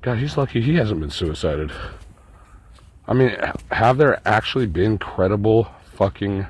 [0.04, 1.72] God, he's lucky he hasn't been suicided.
[3.08, 3.36] I mean,
[3.72, 6.48] have there actually been credible fucking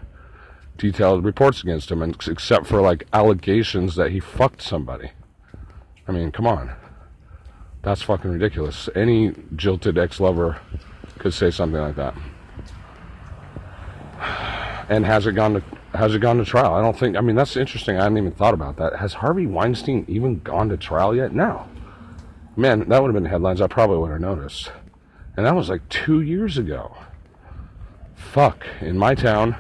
[0.78, 5.12] detailed reports against him, and except for like allegations that he fucked somebody.
[6.08, 6.76] I mean, come on.
[7.82, 8.90] That's fucking ridiculous.
[8.96, 10.60] Any jilted ex lover
[11.20, 12.16] could say something like that.
[14.90, 15.64] And has it gone to
[15.98, 16.74] has it gone to trial?
[16.74, 17.98] I don't think I mean that's interesting.
[17.98, 18.98] I hadn't even thought about that.
[18.98, 21.34] Has Harvey Weinstein even gone to trial yet?
[21.34, 21.68] No.
[22.56, 24.72] Man, that would have been headlines I probably would have noticed.
[25.36, 26.96] And that was like two years ago
[28.16, 29.56] fuck, in my town,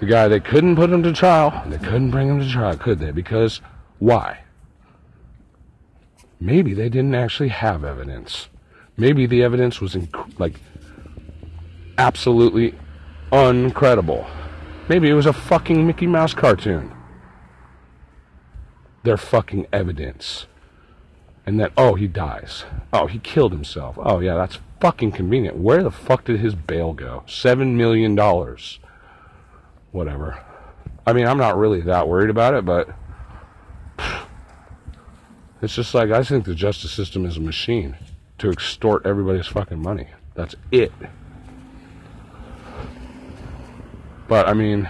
[0.00, 1.62] the guy, they couldn't put him to trial.
[1.66, 3.10] They couldn't bring him to trial, could they?
[3.12, 3.60] Because
[3.98, 4.40] why?
[6.38, 8.48] Maybe they didn't actually have evidence.
[8.96, 10.60] Maybe the evidence was inc- like
[11.98, 12.74] absolutely
[13.32, 14.28] uncredible.
[14.88, 16.92] Maybe it was a fucking Mickey Mouse cartoon.
[19.02, 20.46] their fucking evidence.
[21.46, 22.64] And that, oh, he dies.
[22.92, 23.96] Oh, he killed himself.
[24.00, 25.56] Oh, yeah, that's fucking convenient.
[25.56, 27.22] Where the fuck did his bail go?
[27.26, 28.78] Seven million dollars.
[29.92, 30.42] Whatever.
[31.06, 32.88] I mean, I'm not really that worried about it, but
[35.62, 37.96] it's just like I think the justice system is a machine
[38.38, 40.08] to extort everybody's fucking money.
[40.34, 40.92] That's it.
[44.28, 44.88] But I mean,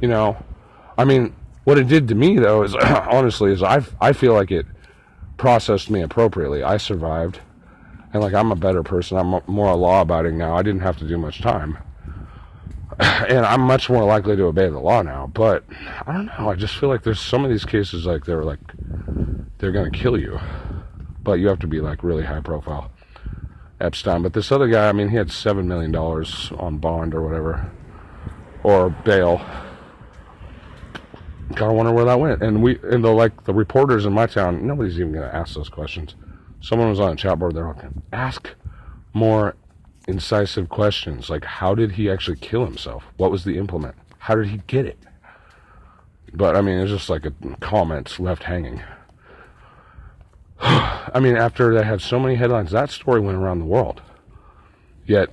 [0.00, 0.36] you know,
[0.96, 4.50] I mean, what it did to me though is honestly is I I feel like
[4.50, 4.66] it
[5.36, 6.62] processed me appropriately.
[6.62, 7.40] I survived,
[8.16, 9.18] and like I'm a better person.
[9.18, 10.56] I'm more law abiding now.
[10.56, 11.78] I didn't have to do much time,
[12.98, 15.30] and I'm much more likely to obey the law now.
[15.32, 15.64] But
[16.06, 16.50] I don't know.
[16.50, 18.60] I just feel like there's some of these cases like they're like
[19.58, 20.40] they're gonna kill you,
[21.22, 22.90] but you have to be like really high profile.
[23.78, 27.22] Epstein, but this other guy, I mean, he had seven million dollars on bond or
[27.22, 27.70] whatever,
[28.62, 29.44] or bail.
[31.54, 32.42] Gotta wonder where that went.
[32.42, 35.68] And we, and the like, the reporters in my town, nobody's even gonna ask those
[35.68, 36.14] questions.
[36.66, 37.54] Someone was on a chat board.
[37.54, 38.50] They're like, ask
[39.12, 39.54] more
[40.08, 43.04] incisive questions, like how did he actually kill himself?
[43.18, 43.94] What was the implement?
[44.18, 44.98] How did he get it?
[46.34, 48.82] But I mean, it's just like a comments left hanging.
[50.60, 54.02] I mean, after they had so many headlines, that story went around the world.
[55.06, 55.30] Yet,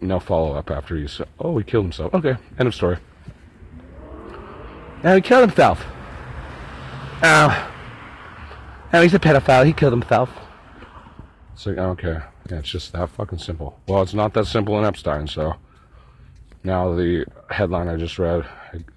[0.00, 2.98] no follow up after he said, "Oh, he killed himself." Okay, end of story.
[5.02, 5.84] Now he killed himself.
[7.24, 7.72] Oh.
[8.92, 9.66] Oh, he's a pedophile.
[9.66, 10.30] He killed himself.
[11.56, 12.18] It's like, okay,
[12.50, 13.80] yeah, it's just that fucking simple.
[13.88, 15.26] Well, it's not that simple in Epstein.
[15.26, 15.54] So
[16.62, 18.44] now the headline I just read,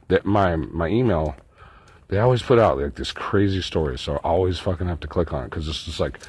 [0.09, 1.37] that my my email
[2.09, 5.31] they always put out like this crazy story, so I always fucking have to click
[5.31, 6.19] on it because it's just like,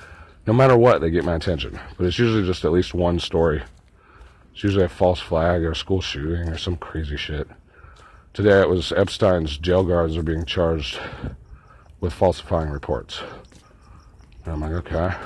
[0.46, 1.80] no matter what, they get my attention.
[1.96, 3.64] But it's usually just at least one story.
[4.54, 7.48] It's usually a false flag or a school shooting or some crazy shit.
[8.34, 11.00] Today it was Epstein's jail guards are being charged
[11.98, 13.20] with falsifying reports.
[14.44, 15.16] And I'm like, okay.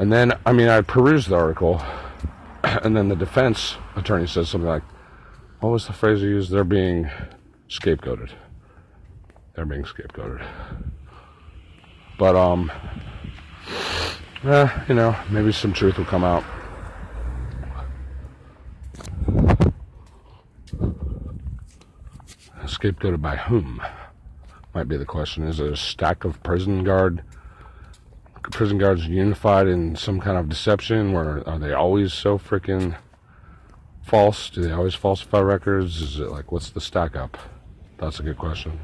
[0.00, 1.80] And then, I mean, I perused the article,
[2.64, 4.82] and then the defense attorney says something like,
[5.60, 6.50] what was the phrase he used?
[6.50, 7.08] They're being
[7.68, 8.30] scapegoated
[9.60, 10.42] they're being scapegoated.
[12.18, 12.72] But um,
[14.42, 16.44] eh, you know, maybe some truth will come out.
[22.64, 23.82] Scapegoated by whom?
[24.74, 25.44] Might be the question.
[25.44, 27.22] Is it a stack of prison guard
[28.42, 31.12] prison guards unified in some kind of deception?
[31.12, 32.96] Where are they always so freaking
[34.02, 34.50] false?
[34.50, 36.00] Do they always falsify records?
[36.00, 37.36] Is it like what's the stack up?
[37.98, 38.80] That's a good question.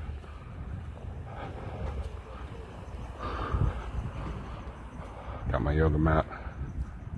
[5.51, 6.27] Got my yoga mat.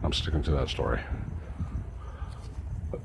[0.03, 1.01] I'm sticking to that story.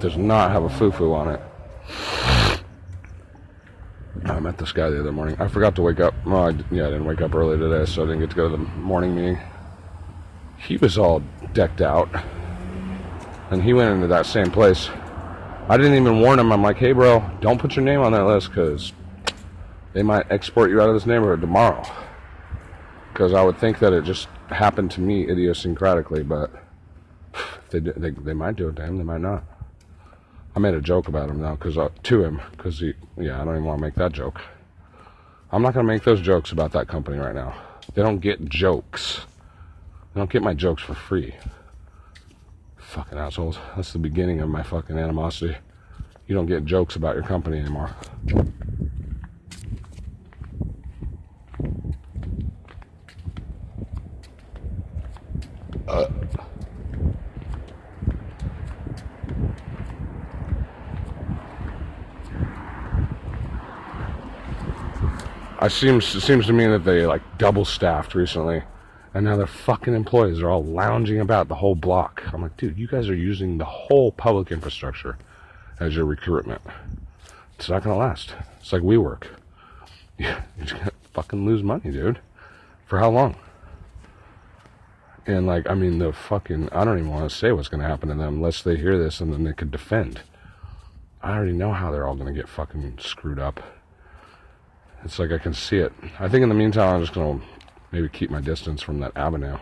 [0.00, 2.41] Does not have a foo-foo on it.
[4.24, 5.36] I met this guy the other morning.
[5.40, 6.14] I forgot to wake up.
[6.24, 8.48] Well, I, yeah, I didn't wake up early today, so I didn't get to go
[8.48, 9.38] to the morning meeting.
[10.58, 12.08] He was all decked out,
[13.50, 14.88] and he went into that same place.
[15.68, 16.52] I didn't even warn him.
[16.52, 18.92] I'm like, hey, bro, don't put your name on that list because
[19.92, 21.84] they might export you out of this neighborhood tomorrow
[23.12, 26.50] because I would think that it just happened to me idiosyncratically, but
[27.70, 29.44] they, they they might do it to him, they might not.
[30.54, 33.44] I made a joke about him now because uh, to him because he yeah I
[33.44, 34.40] don't even want to make that joke.
[35.50, 37.54] I'm not gonna make those jokes about that company right now.
[37.94, 39.26] They don't get jokes.
[40.12, 41.34] They don't get my jokes for free.
[42.76, 43.58] Fucking assholes.
[43.74, 45.56] That's the beginning of my fucking animosity.
[46.26, 47.90] You don't get jokes about your company anymore.
[55.88, 56.08] Uh,
[65.62, 68.62] it seems it seems to me that they like double staffed recently,
[69.14, 72.22] and now their fucking employees are all lounging about the whole block.
[72.32, 75.18] I'm like, dude, you guys are using the whole public infrastructure
[75.78, 76.62] as your recruitment.
[77.58, 78.34] It's not gonna last.
[78.60, 79.26] It's like we WeWork.
[80.18, 82.18] You're just gonna fucking lose money, dude.
[82.86, 83.36] For how long?
[85.26, 88.08] And like, I mean, the fucking, I don't even want to say what's to happen
[88.08, 90.22] to them unless they hear this and then they could defend.
[91.22, 93.62] I already know how they're all to get fucking screwed up.
[95.04, 95.92] It's like I can see it.
[96.18, 97.46] I think in the meantime, I'm just going to
[97.90, 99.58] maybe keep my distance from that avenue.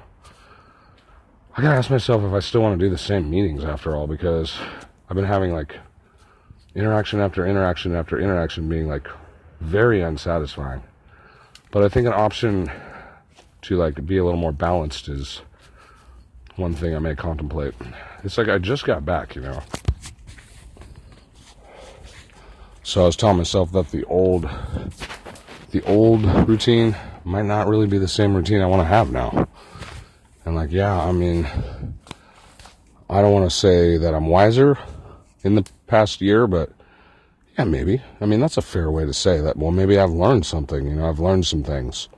[1.56, 4.06] I gotta ask myself if I still want to do the same meetings after all
[4.06, 4.56] because
[5.08, 5.76] I've been having like
[6.76, 9.08] interaction after interaction after interaction being like
[9.60, 10.82] very unsatisfying.
[11.72, 12.70] But I think an option
[13.62, 15.42] to like be a little more balanced is
[16.54, 17.74] one thing I may contemplate.
[18.22, 19.60] It's like I just got back, you know.
[22.84, 24.48] So I was telling myself that the old
[25.70, 29.48] the old routine might not really be the same routine I want to have now.
[30.44, 31.46] And like, yeah, I mean,
[33.08, 34.78] I don't want to say that I'm wiser
[35.44, 36.72] in the past year, but
[37.56, 38.02] yeah, maybe.
[38.20, 39.56] I mean, that's a fair way to say that.
[39.56, 42.08] Well, maybe I've learned something, you know, I've learned some things.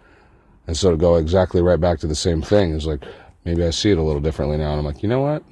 [0.66, 3.04] And so to go exactly right back to the same thing is like,
[3.44, 4.70] maybe I see it a little differently now.
[4.70, 5.42] And I'm like, you know what?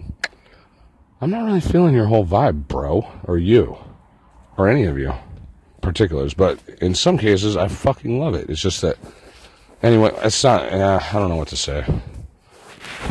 [1.20, 3.76] I'm not really feeling your whole vibe, bro, or you,
[4.56, 5.12] or any of you
[5.80, 6.34] particulars.
[6.34, 8.48] But in some cases, I fucking love it.
[8.50, 8.98] It's just that,
[9.82, 11.84] anyway, it's not, uh, I don't know what to say.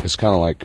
[0.04, 0.64] It's kind of like,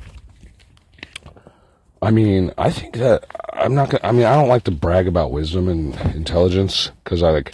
[2.02, 5.08] I mean, I think that I'm not gonna, I mean, I don't like to brag
[5.08, 7.54] about wisdom and intelligence because I like,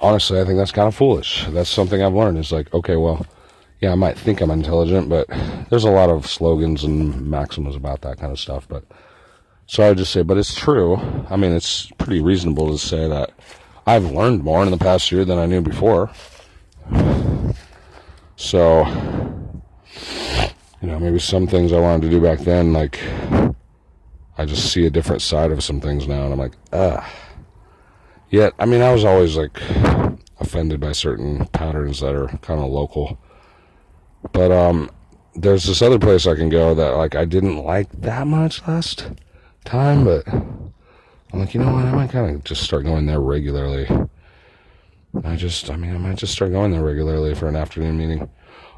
[0.00, 1.46] honestly, I think that's kind of foolish.
[1.50, 2.38] That's something I've learned.
[2.38, 3.24] It's like, okay, well,
[3.80, 5.28] yeah, I might think I'm intelligent, but
[5.70, 8.66] there's a lot of slogans and maxims about that kind of stuff.
[8.68, 8.84] But
[9.66, 10.96] so I would just say, but it's true.
[11.30, 13.32] I mean, it's pretty reasonable to say that
[13.86, 16.10] I've learned more in the past year than I knew before.
[18.36, 18.84] So,
[20.80, 23.00] you know, maybe some things I wanted to do back then, like,
[24.38, 27.08] I just see a different side of some things now, and I'm like, ah.
[28.30, 29.60] Yet, I mean, I was always like
[30.40, 33.18] offended by certain patterns that are kind of local.
[34.32, 34.90] But um,
[35.34, 39.10] there's this other place I can go that like I didn't like that much last
[39.64, 40.72] time, but I'm
[41.32, 41.84] like, you know what?
[41.84, 43.88] I might kind of just start going there regularly.
[45.24, 48.30] I just, I mean, I might just start going there regularly for an afternoon meeting.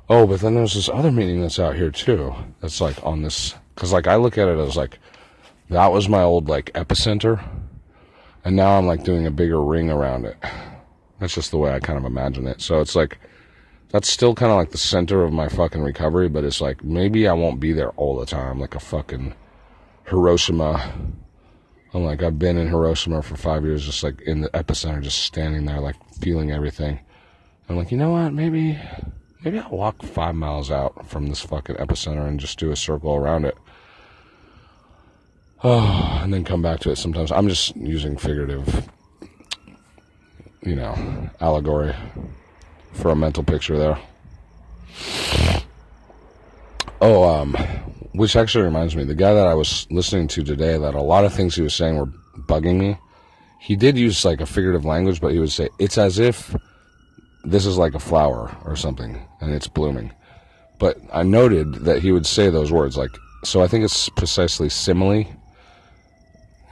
[0.08, 2.34] Oh, but then there's this other meeting that's out here too.
[2.60, 4.98] That's like on this, cause like I look at it as like,
[5.70, 7.42] that was my old like epicenter.
[8.44, 10.36] And now I'm like doing a bigger ring around it.
[11.18, 12.60] That's just the way I kind of imagine it.
[12.60, 13.18] So it's like,
[13.88, 17.26] that's still kind of like the center of my fucking recovery, but it's like, maybe
[17.28, 19.34] I won't be there all the time, like a fucking
[20.04, 20.94] Hiroshima.
[21.92, 25.22] I'm like, I've been in Hiroshima for five years, just like in the epicenter, just
[25.22, 27.00] standing there, like feeling everything.
[27.68, 28.32] I'm like, you know what?
[28.32, 28.78] Maybe,
[29.44, 33.14] maybe I'll walk five miles out from this fucking epicenter and just do a circle
[33.14, 33.56] around it.
[35.62, 37.32] Oh, and then come back to it sometimes.
[37.32, 38.88] I'm just using figurative,
[40.62, 41.94] you know, allegory
[42.92, 43.98] for a mental picture there.
[47.00, 47.56] Oh, um,
[48.14, 51.24] which actually reminds me, the guy that I was listening to today, that a lot
[51.24, 52.06] of things he was saying were
[52.38, 52.96] bugging me.
[53.60, 56.54] He did use like a figurative language, but he would say, it's as if
[57.42, 60.12] this is like a flower or something and it's blooming.
[60.78, 63.10] But I noted that he would say those words like,
[63.42, 65.24] so I think it's precisely simile.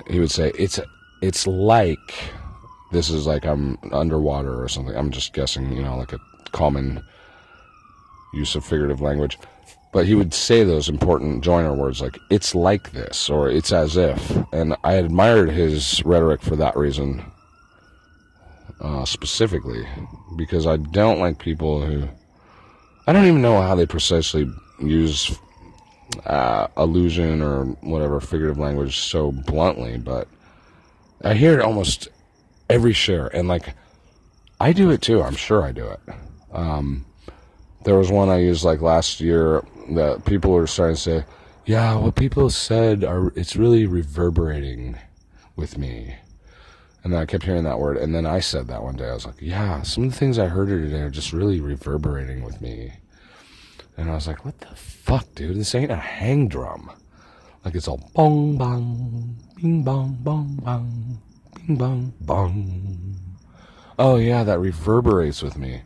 [0.09, 0.79] He would say, it's,
[1.23, 2.31] it's like,
[2.93, 4.95] this is like I'm underwater or something.
[4.95, 6.21] I'm just guessing, you know, like a
[6.53, 7.03] common
[8.33, 9.39] use of figurative language.
[9.93, 13.97] But he would say those important joiner words like, it's like this, or it's as
[13.99, 14.37] if.
[14.53, 17.23] And I admired his rhetoric for that reason,
[18.81, 19.87] uh, specifically,
[20.37, 22.09] because I don't like people who.
[23.07, 25.37] I don't even know how they precisely use
[26.25, 30.27] uh, allusion or whatever figurative language so bluntly, but
[31.23, 32.09] I hear it almost
[32.71, 33.27] every share.
[33.27, 33.75] And like,
[34.61, 35.23] I do it too.
[35.23, 36.01] I'm sure I do it.
[36.53, 37.05] Um,
[37.85, 41.25] there was one I used like last year that people were starting to say,
[41.65, 44.99] yeah, what people said are, it's really reverberating
[45.57, 46.17] with me.
[47.05, 47.97] And I kept hearing that word.
[47.97, 49.09] And then I said that one day.
[49.09, 52.43] I was like, yeah, some of the things I heard today are just really reverberating
[52.43, 52.93] with me.
[53.97, 55.57] And I was like, what the fuck, dude?
[55.57, 56.91] This ain't a hang drum.
[57.65, 61.19] Like it's all bong bong, bing bong bong bong,
[61.55, 63.17] bing bong bong.
[63.99, 65.83] Oh yeah, that reverberates with me.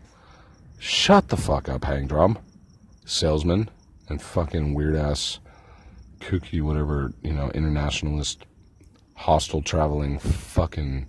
[0.78, 2.38] Shut the fuck up, hang drum.
[3.04, 3.68] Salesman
[4.08, 5.40] and fucking weird ass
[6.20, 8.46] kooky whatever, you know, internationalist
[9.14, 11.08] hostile traveling fucking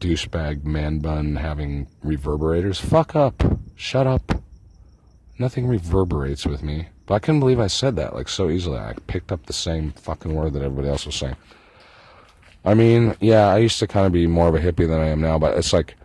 [0.00, 2.80] douchebag man bun having reverberators.
[2.80, 3.42] Fuck up.
[3.76, 4.42] Shut up.
[5.38, 6.88] Nothing reverberates with me.
[7.06, 8.78] But I couldn't believe I said that like so easily.
[8.78, 11.36] I picked up the same fucking word that everybody else was saying.
[12.64, 15.08] I mean, yeah, I used to kind of be more of a hippie than I
[15.08, 15.96] am now, but it's like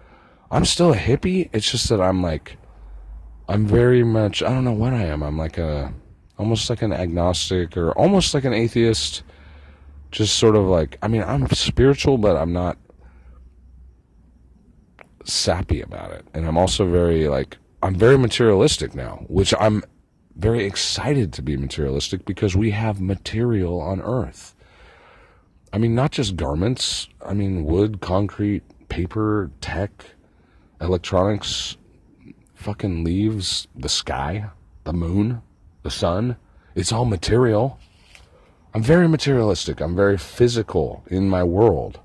[0.49, 1.49] I'm still a hippie.
[1.53, 2.57] It's just that I'm like
[3.47, 5.23] I'm very much I don't know what I am.
[5.23, 5.93] I'm like a
[6.37, 9.23] almost like an agnostic or almost like an atheist.
[10.11, 12.77] Just sort of like I mean, I'm spiritual, but I'm not
[15.23, 16.25] sappy about it.
[16.33, 19.83] And I'm also very like I'm very materialistic now, which I'm
[20.35, 24.55] very excited to be materialistic because we have material on earth.
[25.73, 27.07] I mean, not just garments.
[27.25, 29.91] I mean, wood, concrete, paper, tech,
[30.79, 31.76] electronics,
[32.67, 34.49] fucking leaves, the sky,
[34.83, 35.41] the moon,
[35.83, 36.35] the sun.
[36.75, 37.79] It's all material.
[38.73, 39.79] I'm very materialistic.
[39.79, 42.01] I'm very physical in my world.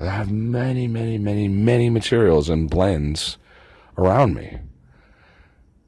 [0.00, 3.38] I have many, many, many, many materials and blends
[3.96, 4.58] around me.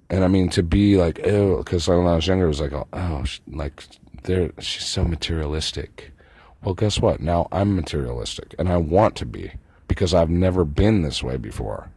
[0.08, 2.72] And I mean, to be like, ew, because when I was younger, it was like,
[2.72, 3.82] oh, oh, sh- like,
[4.22, 6.12] there, she's so materialistic.
[6.62, 7.18] Well, guess what?
[7.18, 9.54] Now I'm materialistic, and I want to be
[9.88, 11.90] because I've never been this way before.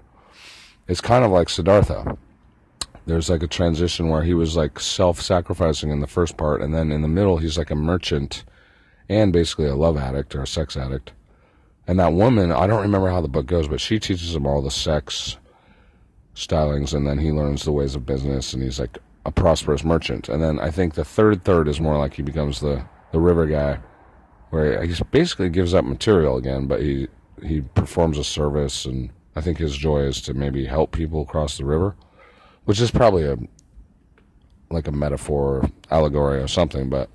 [0.91, 2.17] It's kind of like Siddhartha.
[3.05, 6.91] There's like a transition where he was like self-sacrificing in the first part, and then
[6.91, 8.43] in the middle, he's like a merchant
[9.07, 11.13] and basically a love addict or a sex addict.
[11.87, 14.61] And that woman, I don't remember how the book goes, but she teaches him all
[14.61, 15.37] the sex
[16.35, 20.27] stylings, and then he learns the ways of business, and he's like a prosperous merchant.
[20.27, 22.83] And then I think the third third is more like he becomes the
[23.13, 23.79] the river guy,
[24.49, 27.07] where he basically gives up material again, but he
[27.41, 31.57] he performs a service, and I think his joy is to maybe help people cross
[31.57, 31.95] the river,
[32.65, 33.38] which is probably a
[34.69, 36.89] like a metaphor, allegory, or something.
[36.89, 37.09] But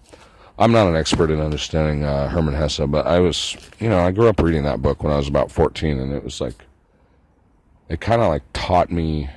[0.58, 4.10] I'm not an expert in understanding uh, Hermann Hesse, but I was, you know, I
[4.10, 6.64] grew up reading that book when I was about 14, and it was like,
[7.88, 9.30] it kind of like taught me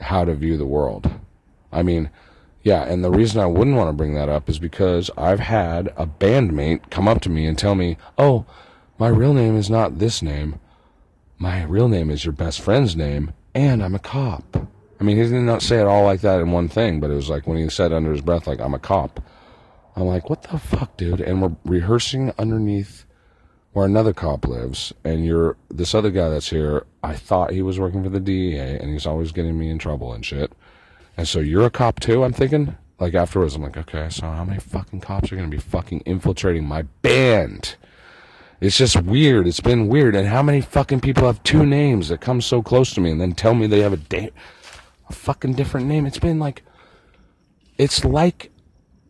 [0.00, 1.10] how to view the world.
[1.72, 2.10] I mean,
[2.62, 5.88] yeah, and the reason I wouldn't want to bring that up is because I've had
[5.96, 8.46] a bandmate come up to me and tell me, oh,
[8.98, 10.58] my real name is not this name.
[11.40, 14.68] My real name is your best friend's name, and I'm a cop.
[15.00, 17.14] I mean, he did not say it all like that in one thing, but it
[17.14, 19.20] was like when he said under his breath, like, I'm a cop.
[19.94, 21.20] I'm like, what the fuck, dude?
[21.20, 23.04] And we're rehearsing underneath
[23.72, 26.84] where another cop lives, and you're this other guy that's here.
[27.04, 30.12] I thought he was working for the DEA, and he's always getting me in trouble
[30.12, 30.52] and shit.
[31.16, 32.76] And so you're a cop too, I'm thinking?
[32.98, 36.66] Like afterwards, I'm like, okay, so how many fucking cops are gonna be fucking infiltrating
[36.66, 37.76] my band?
[38.60, 39.46] It's just weird.
[39.46, 40.16] It's been weird.
[40.16, 43.20] And how many fucking people have two names that come so close to me and
[43.20, 44.32] then tell me they have a, da-
[45.08, 46.06] a fucking different name?
[46.06, 46.62] It's been like,
[47.76, 48.50] it's like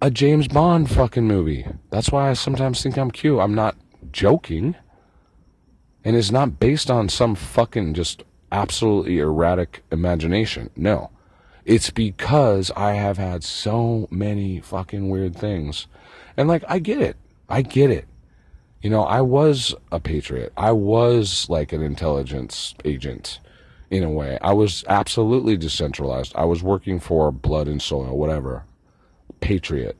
[0.02, 1.66] a James Bond fucking movie.
[1.90, 3.40] That's why I sometimes think I'm cute.
[3.40, 3.76] I'm not
[4.12, 4.76] joking.
[6.04, 8.22] And it's not based on some fucking just
[8.52, 10.70] absolutely erratic imagination.
[10.76, 11.10] No.
[11.64, 15.86] It's because I have had so many fucking weird things.
[16.36, 17.16] And like, I get it.
[17.48, 18.06] I get it.
[18.80, 20.52] You know, I was a patriot.
[20.56, 23.40] I was like an intelligence agent
[23.90, 24.38] in a way.
[24.40, 26.32] I was absolutely decentralized.
[26.36, 28.64] I was working for blood and soil, whatever.
[29.40, 29.96] Patriot.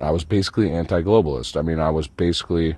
[0.00, 1.56] I was basically anti-globalist.
[1.56, 2.76] I mean, I was basically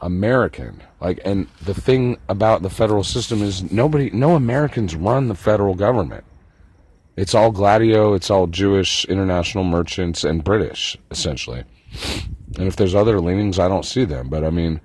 [0.00, 0.82] American.
[1.00, 5.74] Like, and the thing about the federal system is nobody, no Americans run the federal
[5.74, 6.24] government.
[7.16, 11.64] It's all Gladio, it's all Jewish, international merchants, and British, essentially.
[12.56, 14.28] And if there's other leanings, I don't see them.
[14.28, 14.80] But I mean,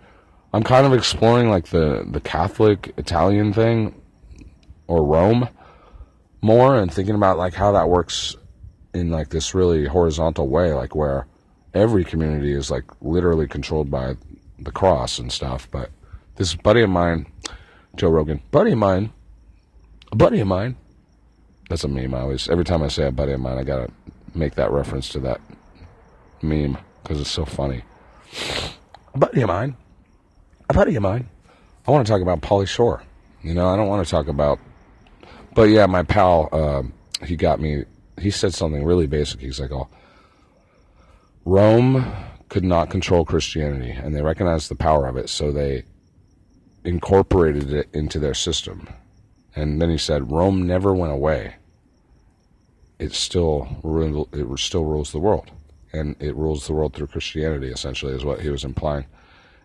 [0.54, 3.96] I'm kind of exploring like the, the Catholic Italian thing
[4.88, 5.48] or Rome
[6.42, 8.36] more and thinking about like how that works
[8.94, 11.28] in like this really horizontal way, like where
[11.74, 14.16] every community is like literally controlled by
[14.60, 15.70] the cross and stuff.
[15.72, 15.90] But
[16.36, 17.28] this buddy of mine,
[17.96, 19.14] Joe Rogan, buddy of mine,
[20.12, 20.76] a buddy of mine.
[21.70, 22.14] That's a meme.
[22.14, 23.90] I always, every time I say a buddy of mine, I gotta
[24.36, 25.40] make that reference to that
[26.42, 27.84] meme because it's so funny.
[29.14, 29.76] A buddy of mine,
[30.70, 31.30] a buddy of mine.
[31.88, 33.04] I want to talk about Pauly Shore.
[33.42, 34.60] You know, I don't want to talk about,
[35.56, 36.84] but yeah, my pal, uh,
[37.26, 37.86] he got me
[38.22, 39.42] he said something really basic.
[39.42, 39.90] He's like, "Oh,
[41.44, 42.06] Rome
[42.50, 45.84] could not control Christianity, and they recognized the power of it, so they
[46.84, 48.88] incorporated it into their system."
[49.56, 51.56] And then he said, "Rome never went away.
[53.00, 53.68] It still
[54.32, 55.52] it still rules the world,
[55.94, 57.70] and it rules the world through Christianity.
[57.72, 59.06] Essentially, is what he was implying."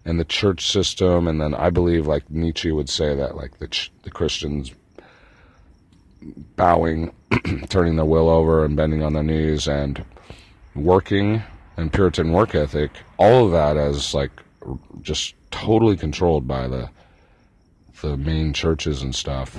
[0.05, 3.68] And the church system, and then I believe, like Nietzsche would say, that like the
[3.68, 4.72] ch- the Christians
[6.57, 7.12] bowing,
[7.68, 10.05] turning their will over and bending on their knees and
[10.74, 11.43] working
[11.77, 14.31] and Puritan work ethic, all of that as like
[15.03, 16.91] just totally controlled by the
[18.03, 19.59] the main churches and stuff.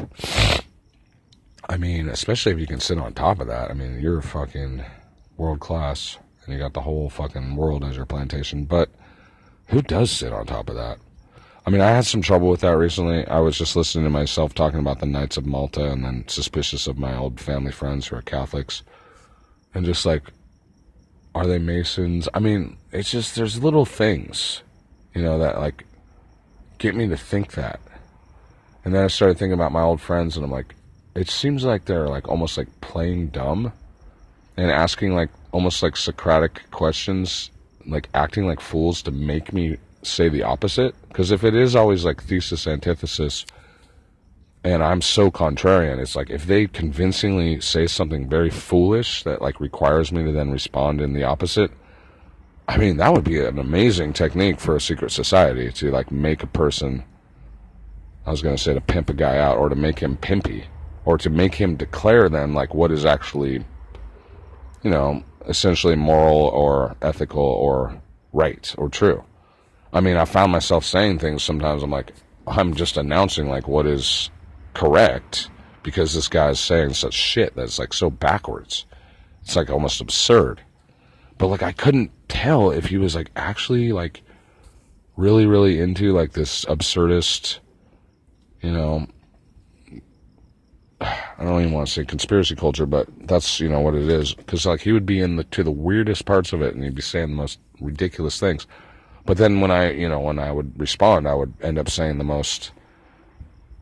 [1.69, 3.69] I mean, especially if you can sit on top of that.
[3.69, 4.85] I mean, you're fucking
[5.37, 8.63] world class and you got the whole fucking world as your plantation.
[8.63, 8.89] But
[9.67, 10.97] who does sit on top of that?
[11.65, 13.27] I mean, I had some trouble with that recently.
[13.27, 16.87] I was just listening to myself talking about the Knights of Malta and then suspicious
[16.87, 18.83] of my old family friends who are Catholics.
[19.73, 20.23] And just like,
[21.35, 22.29] are they Masons?
[22.33, 24.63] I mean, it's just, there's little things,
[25.13, 25.83] you know, that like
[26.77, 27.81] get me to think that.
[28.85, 30.73] And then I started thinking about my old friends and I'm like,
[31.15, 33.73] it seems like they're like almost like playing dumb
[34.57, 37.51] and asking like almost like Socratic questions,
[37.85, 40.95] like acting like fools to make me say the opposite?
[41.07, 43.45] Because if it is always like thesis antithesis
[44.63, 49.59] and I'm so contrarian it's like if they convincingly say something very foolish that like
[49.59, 51.71] requires me to then respond in the opposite
[52.67, 56.43] I mean that would be an amazing technique for a secret society to like make
[56.43, 57.03] a person
[58.27, 60.65] I was going to say to pimp a guy out or to make him pimpy
[61.05, 63.63] or to make him declare then like what is actually,
[64.83, 68.01] you know, essentially moral or ethical or
[68.33, 69.23] right or true.
[69.93, 72.13] I mean, I found myself saying things sometimes I'm like,
[72.45, 74.29] I'm just announcing like what is
[74.73, 75.49] correct
[75.83, 78.85] because this guy is saying such shit that's like so backwards.
[79.43, 80.61] It's like almost absurd.
[81.37, 84.21] But like I couldn't tell if he was like actually like
[85.15, 87.59] really, really into like this absurdist,
[88.61, 89.07] you know,
[91.39, 94.33] I don't even want to say conspiracy culture, but that's you know what it is.
[94.33, 96.95] Because like he would be in the to the weirdest parts of it, and he'd
[96.95, 98.65] be saying the most ridiculous things.
[99.25, 102.17] But then when I you know when I would respond, I would end up saying
[102.17, 102.71] the most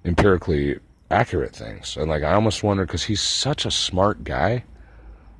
[0.03, 0.79] empirically
[1.09, 1.95] accurate things.
[1.97, 4.63] And like I almost wonder because he's such a smart guy.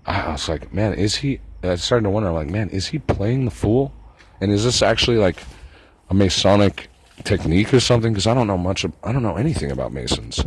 [0.06, 1.40] I was like, man, is he?
[1.64, 3.92] I started to wonder, like, man, is he playing the fool?
[4.40, 5.42] And is this actually like
[6.10, 6.90] a Masonic
[7.24, 8.14] technique or something?
[8.14, 8.84] Because I don't know much.
[8.84, 10.46] Of, I don't know anything about Masons.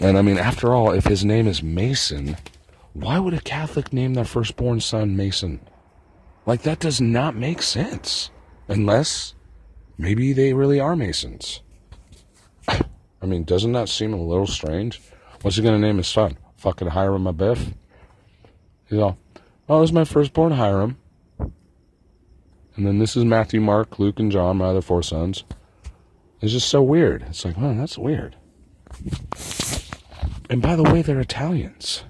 [0.00, 2.36] And I mean, after all, if his name is Mason,
[2.94, 5.60] why would a Catholic name their firstborn son Mason?
[6.46, 8.30] Like, that does not make sense.
[8.66, 9.34] Unless
[9.98, 11.60] maybe they really are Masons.
[12.68, 15.00] I mean, doesn't that seem a little strange?
[15.42, 16.38] What's he going to name his son?
[16.56, 17.74] Fucking Hiram Abiff?
[18.88, 19.18] He's all,
[19.68, 20.96] oh, this is my firstborn Hiram.
[21.38, 25.44] And then this is Matthew, Mark, Luke, and John, my other four sons.
[26.40, 27.22] It's just so weird.
[27.28, 28.36] It's like, man, that's weird.
[30.50, 32.02] And by the way, they're Italians.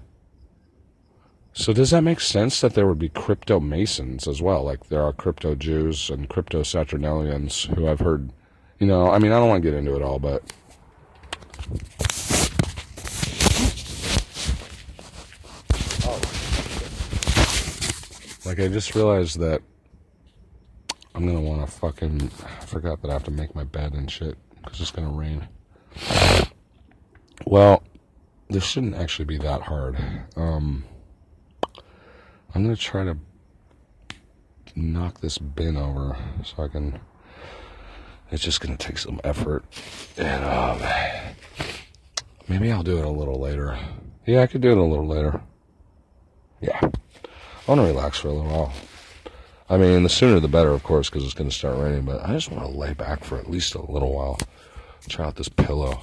[1.52, 4.64] So does that make sense that there would be crypto Masons as well?
[4.64, 8.32] Like there are crypto Jews and crypto Saturnalians who I've heard,
[8.78, 10.42] you know, I mean, I don't want to get into it all, but
[18.46, 19.60] like I just realized that
[21.14, 22.30] I'm gonna want to fucking.
[22.42, 25.46] I forgot that I have to make my bed and shit because it's gonna rain.
[27.44, 27.82] Well,
[28.50, 29.96] this shouldn't actually be that hard.
[30.36, 30.84] Um,
[32.54, 33.16] I'm gonna try to
[34.74, 37.00] knock this bin over so I can.
[38.30, 39.64] It's just gonna take some effort,
[40.16, 40.80] and um,
[42.48, 43.78] maybe I'll do it a little later.
[44.26, 45.40] Yeah, I could do it a little later.
[46.60, 46.90] Yeah, I
[47.66, 48.72] want to relax for a little while.
[49.70, 52.04] I mean, the sooner the better, of course, because it's going to start raining.
[52.04, 54.36] But I just want to lay back for at least a little while.
[55.08, 56.00] Try out this pillow.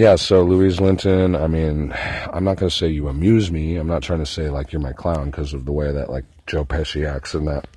[0.00, 1.92] Yeah, so Louise Linton, I mean,
[2.32, 3.76] I'm not going to say you amuse me.
[3.76, 6.24] I'm not trying to say like you're my clown because of the way that like
[6.46, 7.68] Joe Pesci acts in that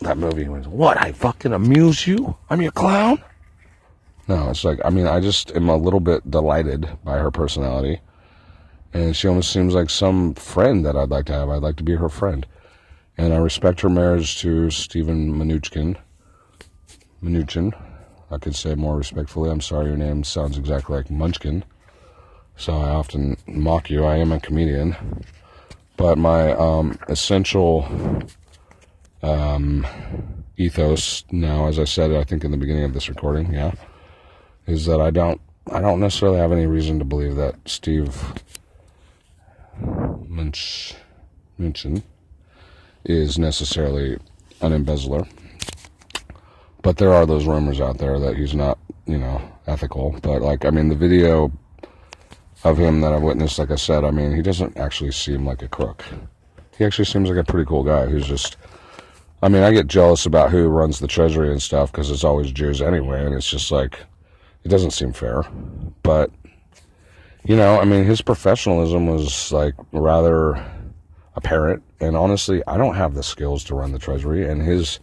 [0.00, 0.46] that movie.
[0.48, 1.00] Was, what?
[1.00, 2.36] I fucking amuse you?
[2.50, 3.22] I'm your clown?
[4.28, 8.02] No, it's like I mean, I just am a little bit delighted by her personality,
[8.92, 11.48] and she almost seems like some friend that I'd like to have.
[11.48, 12.46] I'd like to be her friend,
[13.16, 15.96] and I respect her marriage to Steven Mnuchin.
[17.22, 17.72] Mnuchin.
[18.30, 21.64] I could say more respectfully, I'm sorry your name sounds exactly like Munchkin.
[22.56, 24.04] So I often mock you.
[24.04, 24.96] I am a comedian.
[25.96, 27.86] But my um, essential
[29.22, 29.86] um,
[30.56, 33.72] ethos now, as I said, I think in the beginning of this recording, yeah,
[34.66, 38.42] is that I don't, I don't necessarily have any reason to believe that Steve
[39.80, 40.94] Munch,
[41.60, 42.02] Munchin
[43.04, 44.18] is necessarily
[44.60, 45.26] an embezzler
[46.86, 50.16] but there are those rumors out there that he's not, you know, ethical.
[50.22, 51.50] But like, I mean, the video
[52.62, 55.62] of him that I've witnessed, like I said, I mean, he doesn't actually seem like
[55.62, 56.04] a crook.
[56.78, 58.56] He actually seems like a pretty cool guy who's just.
[59.42, 62.52] I mean, I get jealous about who runs the treasury and stuff because it's always
[62.52, 63.98] Jews anyway, and it's just like
[64.62, 65.42] it doesn't seem fair.
[66.04, 66.30] But
[67.42, 70.64] you know, I mean, his professionalism was like rather
[71.34, 75.00] apparent, and honestly, I don't have the skills to run the treasury, and his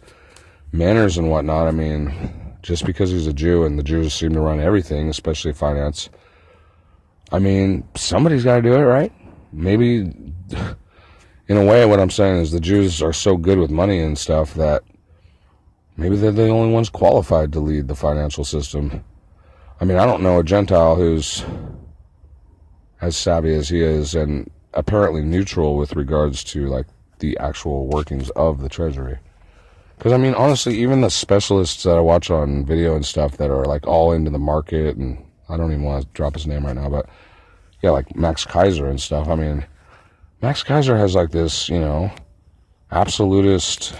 [0.74, 1.68] manners and whatnot.
[1.68, 5.52] I mean, just because he's a Jew and the Jews seem to run everything, especially
[5.52, 6.10] finance.
[7.30, 9.12] I mean, somebody's got to do it, right?
[9.52, 10.12] Maybe,
[11.48, 14.18] in a way, what I'm saying is the Jews are so good with money and
[14.18, 14.82] stuff that
[15.96, 19.04] maybe they're the only ones qualified to lead the financial system.
[19.80, 21.44] I mean, I don't know a Gentile who's
[23.00, 26.86] as savvy as he is and apparently neutral with regards to like
[27.20, 29.18] the actual workings of the treasury.
[29.96, 33.50] Because I mean, honestly, even the specialists that I watch on video and stuff that
[33.50, 36.66] are like all into the market, and I don't even want to drop his name
[36.66, 37.08] right now, but
[37.82, 39.28] yeah, like Max Keiser and stuff.
[39.28, 39.66] I mean,
[40.42, 42.10] Max Keiser has like this, you know,
[42.90, 43.94] absolutist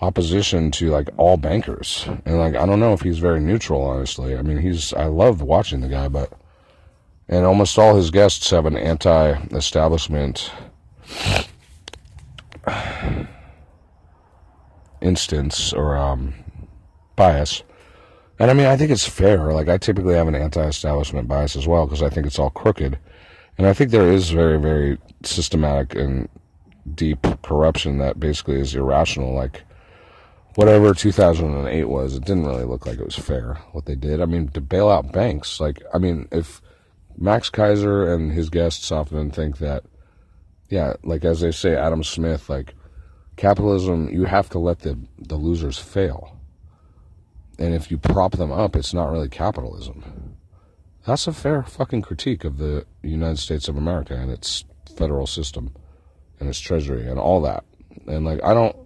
[0.00, 4.36] opposition to like all bankers, and like I don't know if he's very neutral, honestly.
[4.36, 6.32] I mean, he's I love watching the guy, but
[7.28, 10.50] and almost all his guests have an anti-establishment
[15.00, 16.34] instance or um,
[17.16, 17.62] bias.
[18.38, 19.52] And I mean, I think it's fair.
[19.52, 22.50] Like, I typically have an anti establishment bias as well because I think it's all
[22.50, 22.98] crooked.
[23.58, 26.28] And I think there is very, very systematic and
[26.94, 29.34] deep corruption that basically is irrational.
[29.34, 29.64] Like,
[30.54, 34.20] whatever 2008 was, it didn't really look like it was fair what they did.
[34.20, 36.62] I mean, to bail out banks, like, I mean, if
[37.18, 39.84] Max Keiser and his guests often think that,
[40.70, 42.74] yeah, like as they say, Adam Smith, like,
[43.40, 46.36] capitalism, you have to let the, the losers fail.
[47.58, 50.36] And if you prop them up, it's not really capitalism.
[51.06, 54.64] That's a fair fucking critique of the United States of America and its
[54.94, 55.74] federal system
[56.38, 57.64] and its treasury and all that.
[58.06, 58.76] And like, I don't,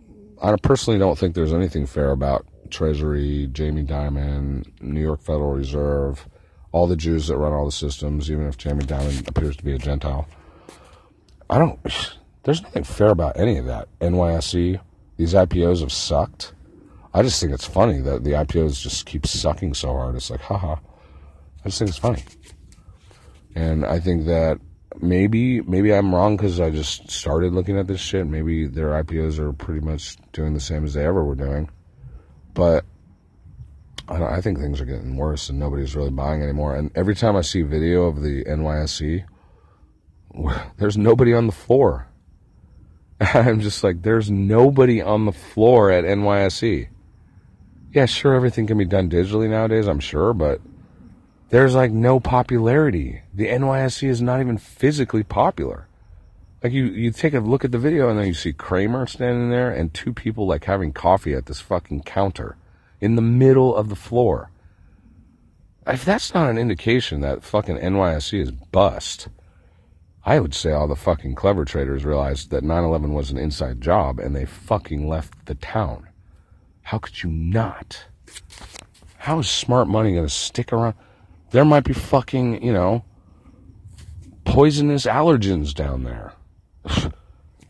[0.40, 6.28] I personally don't think there's anything fair about Treasury, Jamie Dimon, New York Federal Reserve,
[6.70, 9.72] all the Jews that run all the systems, even if Jamie Dimon appears to be
[9.72, 10.28] a Gentile.
[11.50, 11.80] I don't,
[12.45, 13.88] there's nothing fair about any of that.
[14.01, 14.80] NYSE,
[15.16, 16.55] these IPOs have sucked.
[17.12, 20.14] I just think it's funny that the IPOs just keep sucking so hard.
[20.14, 20.76] It's like, haha.
[21.64, 22.22] I just think it's funny.
[23.55, 24.59] And I think that
[25.01, 28.26] maybe maybe I'm wrong because I just started looking at this shit.
[28.26, 31.70] Maybe their IPOs are pretty much doing the same as they ever were doing,
[32.53, 32.84] but
[34.09, 36.74] I, I think things are getting worse and nobody's really buying anymore.
[36.76, 39.24] And every time I see video of the NYSE,
[40.76, 42.09] there's nobody on the floor.
[43.34, 46.88] I'm just like, there's nobody on the floor at NYSE.
[47.92, 50.60] Yeah, sure, everything can be done digitally nowadays, I'm sure, but
[51.50, 53.22] there's like no popularity.
[53.32, 55.86] The NYSE is not even physically popular.
[56.62, 59.50] Like you, you take a look at the video and then you see Cramer standing
[59.50, 62.56] there and two people like having coffee at this fucking counter
[63.00, 64.50] in the middle of the floor.
[65.86, 69.28] If that's not an indication that fucking NYSE is bust,
[70.26, 74.18] I would say all the fucking clever traders realized that 9-11 was an inside job
[74.18, 76.08] and they fucking left the town.
[76.82, 78.06] How could you not?
[79.18, 80.94] How is smart money going to stick around?
[81.50, 83.04] There might be fucking, you know,
[84.44, 86.32] poisonous allergens down there.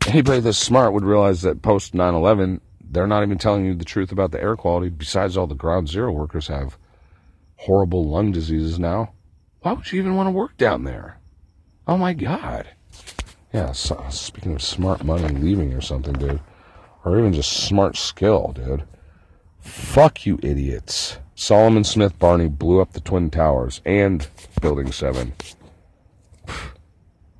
[0.07, 3.85] Anybody that's smart would realize that post 9 11, they're not even telling you the
[3.85, 4.89] truth about the air quality.
[4.89, 6.77] Besides, all the ground zero workers have
[7.57, 9.13] horrible lung diseases now.
[9.61, 11.19] Why would you even want to work down there?
[11.87, 12.67] Oh my God.
[13.53, 16.41] Yeah, so, speaking of smart money leaving or something, dude,
[17.03, 18.83] or even just smart skill, dude.
[19.59, 21.19] Fuck you, idiots.
[21.35, 24.27] Salomon Smith Barney blew up the Twin Towers and
[24.61, 25.33] Building 7.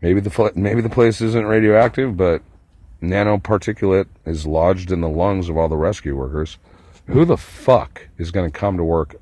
[0.01, 2.43] Maybe the, maybe the place isn't radioactive, but
[3.01, 6.59] nanoparticulate is lodged in the lungs of all the rescue workers.
[7.07, 9.15] Who the fuck is going to come to work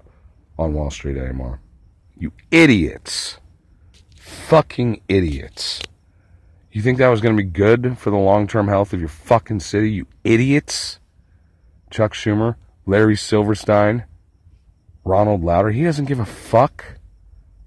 [0.60, 1.62] on Wall Street anymore?
[2.18, 3.38] You idiots.
[4.34, 5.82] Fucking idiots.
[6.72, 9.10] You think that was going to be good for the long term health of your
[9.10, 11.00] fucking city, you idiots?
[11.92, 12.56] Chuck Schumer,
[12.86, 14.06] Larry Silverstein,
[15.06, 17.00] Ronald Lauder, he doesn't give a fuck.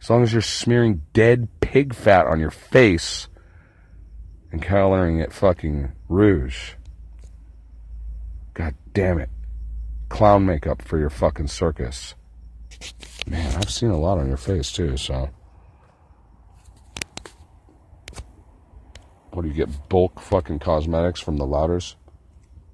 [0.01, 3.29] As long as you're smearing dead pig fat on your face
[4.51, 6.73] and coloring it fucking rouge.
[8.55, 9.31] God damn it.
[10.09, 12.15] Clown makeup for your fucking circus.
[13.27, 15.31] Man, I've seen a lot on your face too, so.
[19.37, 19.91] What do you get?
[19.91, 21.97] Bulk fucking cosmetics from the Lauders?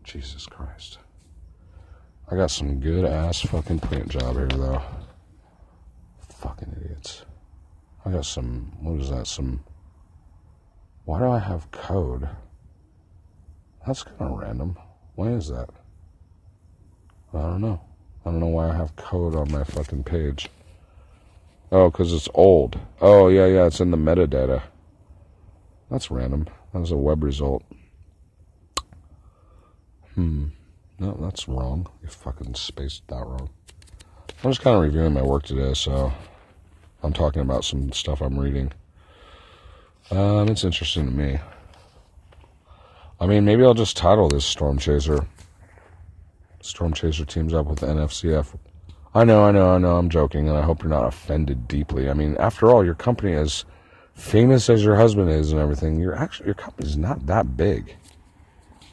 [0.04, 0.98] Jesus Christ.
[2.30, 4.80] I got some good ass fucking paint job here though.
[6.20, 7.24] Fucking idiots.
[8.04, 9.26] I got some, what is that?
[9.26, 9.64] Some,
[11.04, 12.28] why do I have code?
[13.84, 14.78] That's kind of random.
[15.16, 15.68] Why is that?
[17.34, 17.80] I don't know.
[18.24, 20.48] I don't know why I have code on my fucking page.
[21.72, 22.78] Oh, because it's old.
[23.00, 24.62] Oh, yeah, yeah, it's in the metadata.
[25.92, 26.46] That's random.
[26.72, 27.62] That was a web result.
[30.14, 30.46] Hmm.
[30.98, 31.86] No, that's wrong.
[32.02, 33.50] You fucking spaced that wrong.
[34.42, 36.10] I'm just kind of reviewing my work today, so
[37.02, 38.72] I'm talking about some stuff I'm reading.
[40.10, 41.38] Um, it's interesting to me.
[43.20, 45.26] I mean, maybe I'll just title this Storm Chaser.
[46.62, 48.58] Storm Chaser teams up with NFCF.
[49.14, 52.08] I know, I know, I know, I'm joking, and I hope you're not offended deeply.
[52.08, 53.66] I mean, after all, your company, as
[54.14, 57.96] famous as your husband is and everything, your actually your company's not that big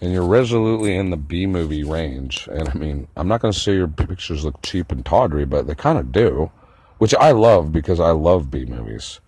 [0.02, 2.48] and you're resolutely in the B movie range.
[2.52, 5.68] And I mean, I'm not going to say your pictures look cheap and tawdry, but
[5.68, 6.52] they kind of do,
[7.00, 9.20] which I love because I love B movies.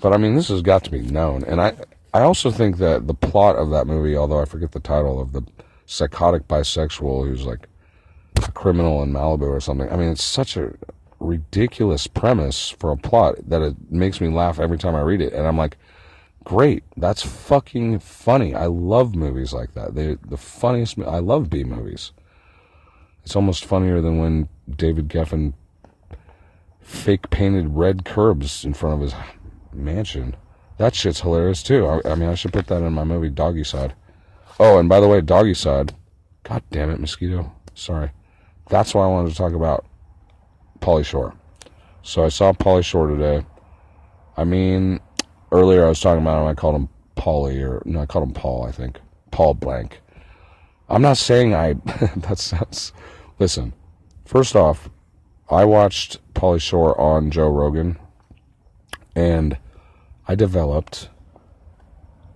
[0.00, 1.44] But I mean, this has got to be known.
[1.44, 1.74] And I,
[2.12, 5.32] I also think that the plot of that movie, although I forget the title of
[5.32, 5.42] the
[5.86, 7.68] psychotic bisexual who's like
[8.44, 9.90] a criminal in Malibu or something.
[9.90, 10.74] I mean, it's such a
[11.20, 15.32] ridiculous premise for a plot that it makes me laugh every time I read it.
[15.32, 15.76] And I'm like,
[16.44, 16.84] great.
[16.96, 18.54] That's fucking funny.
[18.54, 19.94] I love movies like that.
[19.94, 20.98] They the funniest.
[20.98, 22.12] I love B movies.
[23.24, 25.54] It's almost funnier than when David Geffen
[26.80, 29.14] fake painted red curbs in front of his
[29.72, 30.36] mansion.
[30.78, 31.86] That shit's hilarious too.
[31.86, 33.94] I, I mean, I should put that in my movie Doggy Side.
[34.60, 35.94] Oh, and by the way, Doggy Side.
[36.44, 37.52] God damn it, mosquito.
[37.74, 38.12] Sorry.
[38.68, 39.84] That's why I wanted to talk about
[40.80, 41.34] Pauly Shore.
[42.02, 43.44] So I saw Pauly Shore today.
[44.36, 45.00] I mean,
[45.50, 46.48] earlier I was talking about him.
[46.48, 48.64] I called him Polly, or no, I called him Paul.
[48.64, 49.00] I think
[49.30, 50.00] Paul Blank.
[50.88, 51.72] I'm not saying I.
[52.16, 52.92] that sounds.
[53.38, 53.72] Listen,
[54.24, 54.88] first off,
[55.50, 57.98] I watched Pauly Shore on Joe Rogan,
[59.14, 59.58] and
[60.28, 61.08] I developed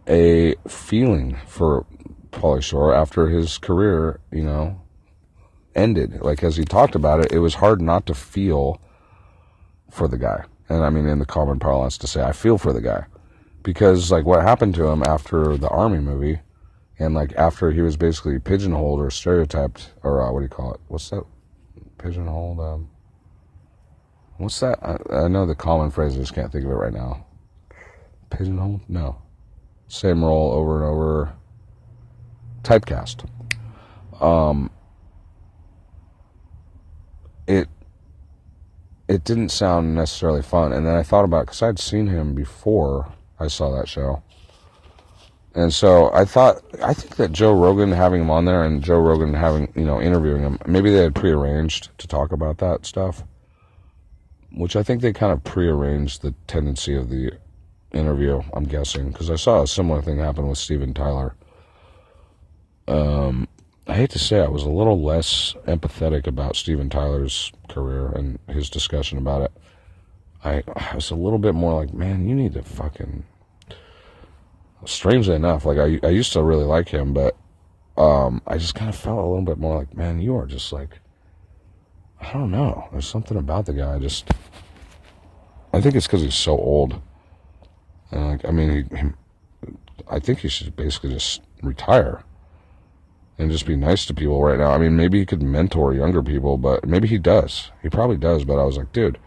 [0.07, 1.87] a feeling for
[2.33, 4.81] Pauly Shore after his career, you know,
[5.75, 6.21] ended.
[6.21, 8.81] Like as he talked about it, it was hard not to feel
[9.91, 10.45] for the guy.
[10.69, 13.07] And I mean, in the common parlance, to say I feel for the guy
[13.63, 16.41] because like what happened to him after the army movie,
[16.99, 20.75] and like after he was basically pigeonholed or stereotyped, or uh, what do you call
[20.75, 20.81] it?
[20.89, 21.25] What's that?
[21.99, 22.61] Pigeonholed.
[22.61, 22.91] Um,
[24.39, 24.79] what's that?
[24.83, 26.15] I, I know the common phrase.
[26.15, 27.27] I just can't think of it right now.
[28.31, 28.83] Pigeonholed?
[28.89, 29.21] No.
[29.89, 31.33] Same role over and over.
[32.63, 33.27] Typecast.
[34.21, 34.71] Um,
[37.51, 37.69] it
[39.09, 40.73] it didn't sound necessarily fun.
[40.73, 44.23] And then I thought about because I'd seen him before I saw that show,
[45.55, 49.01] and so I thought I think that Joe Rogan having him on there and Joe
[49.01, 53.25] Rogan having you know interviewing him, maybe they had prearranged to talk about that stuff,
[54.53, 57.33] which I think they kind of prearranged the tendency of the
[57.93, 58.43] interview.
[58.55, 61.35] I'm guessing because I saw a similar thing happen with Steven Tyler.
[62.87, 63.49] Um,
[63.87, 68.39] I hate to say I was a little less empathetic about Steven Tyler's career and
[68.49, 69.53] his discussion about it.
[70.45, 73.25] I, I was a little bit more like, man, you need to fucking.
[74.87, 77.37] Strangely enough, like I, I used to really like him, but
[77.97, 80.73] um, I just kind of felt a little bit more like, man, you are just
[80.73, 81.01] like,
[82.21, 82.89] I don't know.
[82.93, 83.95] There's something about the guy.
[83.95, 84.31] I just,
[85.73, 87.01] I think it's because he's so old.
[88.11, 89.09] And like, I mean, he, he,
[90.09, 92.25] I think he should basically just retire
[93.41, 94.71] and just be nice to people right now.
[94.71, 97.71] I mean, maybe he could mentor younger people, but maybe he does.
[97.83, 98.45] He probably does.
[98.45, 99.19] But I was like, dude,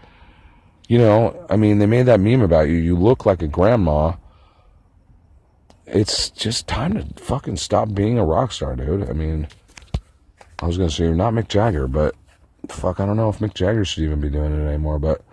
[0.87, 2.75] you know, I mean, they made that meme about you.
[2.75, 4.13] You look like a grandma.
[5.87, 9.09] It's just time to fucking stop being a rock star, dude.
[9.09, 9.47] I mean,
[10.59, 12.15] I was gonna say you're not Mick Jagger, but
[12.69, 14.99] fuck, I don't know if Mick Jagger should even be doing it anymore.
[14.99, 15.23] But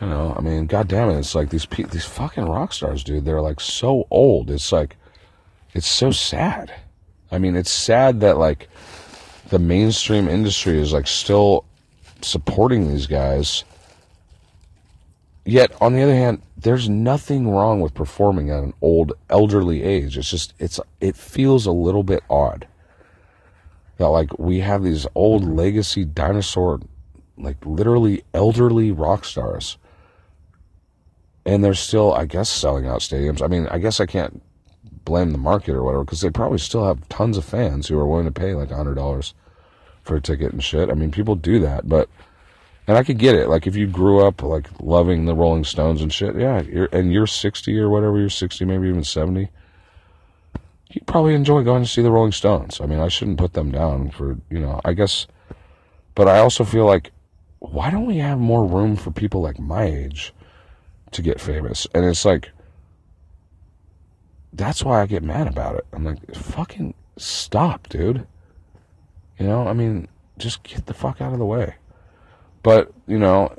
[0.00, 3.24] you know, I mean, god damn it, it's like these these fucking rock stars, dude.
[3.24, 4.50] They're like so old.
[4.50, 4.96] It's like
[5.76, 6.72] it's so sad.
[7.30, 8.68] I mean, it's sad that like
[9.50, 11.66] the mainstream industry is like still
[12.22, 13.64] supporting these guys.
[15.44, 20.16] Yet on the other hand, there's nothing wrong with performing at an old elderly age.
[20.16, 22.66] It's just it's it feels a little bit odd
[23.98, 25.56] that like we have these old mm-hmm.
[25.56, 26.80] legacy dinosaur
[27.36, 29.76] like literally elderly rock stars
[31.44, 34.42] and they're still i guess selling out stadiums i mean i guess i can't
[35.06, 38.06] blame the market or whatever because they probably still have tons of fans who are
[38.06, 39.32] willing to pay like a hundred dollars
[40.02, 40.90] for a ticket and shit.
[40.90, 42.10] I mean people do that but
[42.86, 43.48] and i could get it.
[43.48, 47.10] Like if you grew up like loving the rolling stones and shit yeah you're, and
[47.10, 49.48] you're 60 or whatever you're 60 maybe even 70
[50.90, 52.80] you probably enjoy going to see the rolling stones.
[52.82, 55.26] I mean i shouldn't put them down for you know i guess
[56.14, 57.12] but i also feel like
[57.58, 60.32] why don't we have more room for people like my age
[61.12, 61.86] to get famous?
[61.94, 62.50] And it's like,
[64.56, 65.86] that's why I get mad about it.
[65.92, 68.26] I'm like, fucking stop, dude.
[69.38, 71.74] You know, I mean, just get the fuck out of the way.
[72.62, 73.54] But, you know,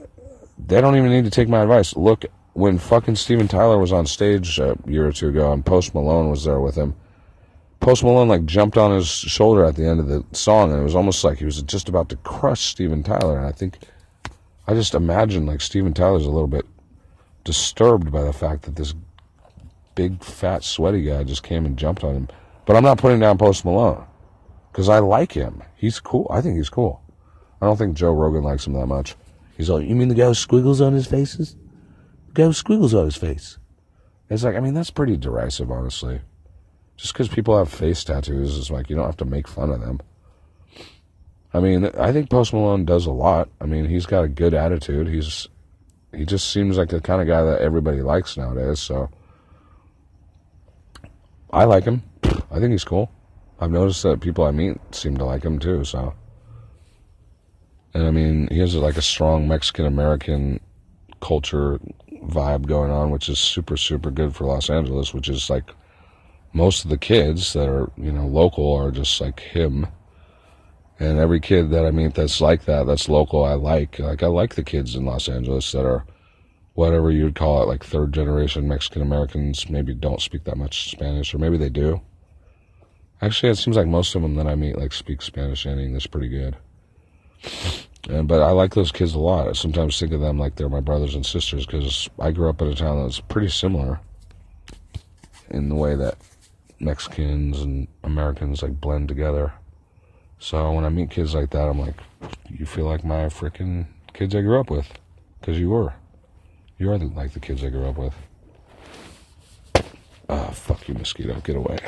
[0.58, 1.96] they don't even need to take my advice.
[1.96, 5.94] Look, when fucking Steven Tyler was on stage a year or two ago and Post
[5.94, 6.96] Malone was there with him,
[7.80, 10.84] Post Malone like jumped on his shoulder at the end of the song, and it
[10.84, 13.38] was almost like he was just about to crush Steven Tyler.
[13.38, 13.78] And I think
[14.68, 16.66] I just imagine like Steven Tyler's a little bit
[17.44, 18.96] disturbed by the fact that this
[19.98, 22.28] big fat sweaty guy just came and jumped on him.
[22.66, 24.06] But I'm not putting down Post Malone
[24.72, 25.64] because I like him.
[25.76, 26.28] He's cool.
[26.30, 27.02] I think he's cool.
[27.60, 29.16] I don't think Joe Rogan likes him that much.
[29.58, 31.56] He's like, you mean the guy with squiggles on his faces?
[32.28, 33.58] The guy with squiggles on his face.
[34.30, 36.22] It's like, I mean, that's pretty derisive, honestly.
[36.96, 39.82] Just because people have face tattoos is like you don't have to make fun of
[39.82, 40.00] them.
[41.54, 43.50] I mean, I think Post Malone does a lot.
[43.60, 45.08] I mean, he's got a good attitude.
[45.08, 45.48] He's
[46.16, 48.80] he just seems like the kind of guy that everybody likes nowadays.
[48.80, 49.10] So
[51.52, 52.04] I like him.
[52.52, 53.12] I think he's cool.
[53.60, 55.84] I've noticed that people I meet seem to like him too.
[55.84, 56.14] So,
[57.94, 60.60] and I mean, he has like a strong Mexican American
[61.22, 61.80] culture
[62.24, 65.72] vibe going on, which is super super good for Los Angeles, which is like
[66.54, 69.88] most of the kids that are, you know, local are just like him.
[71.00, 74.00] And every kid that I meet that's like that, that's local, I like.
[74.00, 76.06] Like, I like the kids in Los Angeles that are
[76.78, 81.34] whatever you'd call it, like third generation Mexican Americans, maybe don't speak that much Spanish,
[81.34, 82.00] or maybe they do.
[83.20, 86.12] Actually, it seems like most of them that I meet like speak Spanish and English
[86.12, 86.56] pretty good.
[88.08, 89.48] And, but I like those kids a lot.
[89.48, 92.62] I sometimes think of them like they're my brothers and sisters because I grew up
[92.62, 94.00] in a town that's pretty similar
[95.50, 96.20] in the way that
[96.80, 99.52] Mexicans and Americans like blend together.
[100.38, 102.00] So when I meet kids like that, I'm like,
[102.52, 104.94] you feel like my freaking kids I grew up with
[105.40, 105.96] because you were.
[106.80, 108.14] You are like the kids I grew up with.
[110.30, 111.40] Ah, fuck you, mosquito.
[111.44, 111.80] Get away.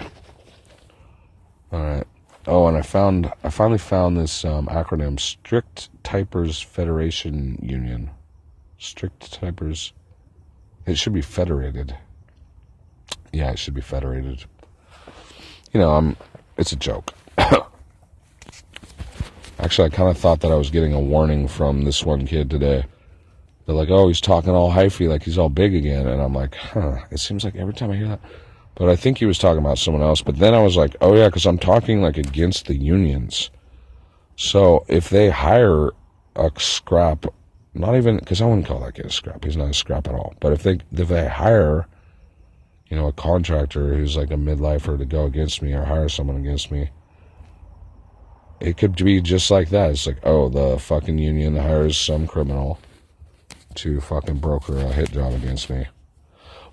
[1.72, 2.08] All right.
[2.48, 8.10] Oh, and I found I finally found this um, acronym: Strict Typers Federation Union.
[8.80, 9.92] Strict Typers.
[10.88, 11.96] It should be federated.
[13.32, 14.46] Yeah, it should be federated.
[15.72, 16.18] You know, I'm.
[16.58, 17.14] It's a joke.
[19.60, 22.50] Actually, I kind of thought that I was getting a warning from this one kid
[22.50, 22.86] today.
[23.70, 26.56] They're like, "Oh, he's talking all hyphy, like he's all big again," and I'm like,
[26.56, 28.20] "Huh." It seems like every time I hear that,
[28.74, 30.24] but I think he was talking about someone else.
[30.24, 33.52] But then I was like, "Oh yeah," because I'm talking like against the unions.
[34.38, 35.92] So if they hire
[36.36, 37.28] a scrap,
[37.76, 39.46] not even because I wouldn't call that kid a scrap.
[39.46, 40.34] He's not a scrap at all.
[40.40, 41.86] But if they if they hire,
[42.90, 46.38] you know, a contractor who's like a midlifer to go against me or hire someone
[46.38, 46.90] against me,
[48.62, 49.92] it could be just like that.
[49.92, 52.80] It's like, oh, the fucking union hires some criminal
[53.80, 55.88] to fucking broker a hit job against me.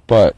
[0.07, 0.37] But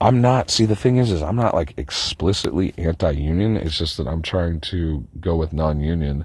[0.00, 3.56] I'm not, see, the thing is, is I'm not like explicitly anti-union.
[3.56, 6.24] It's just that I'm trying to go with non-union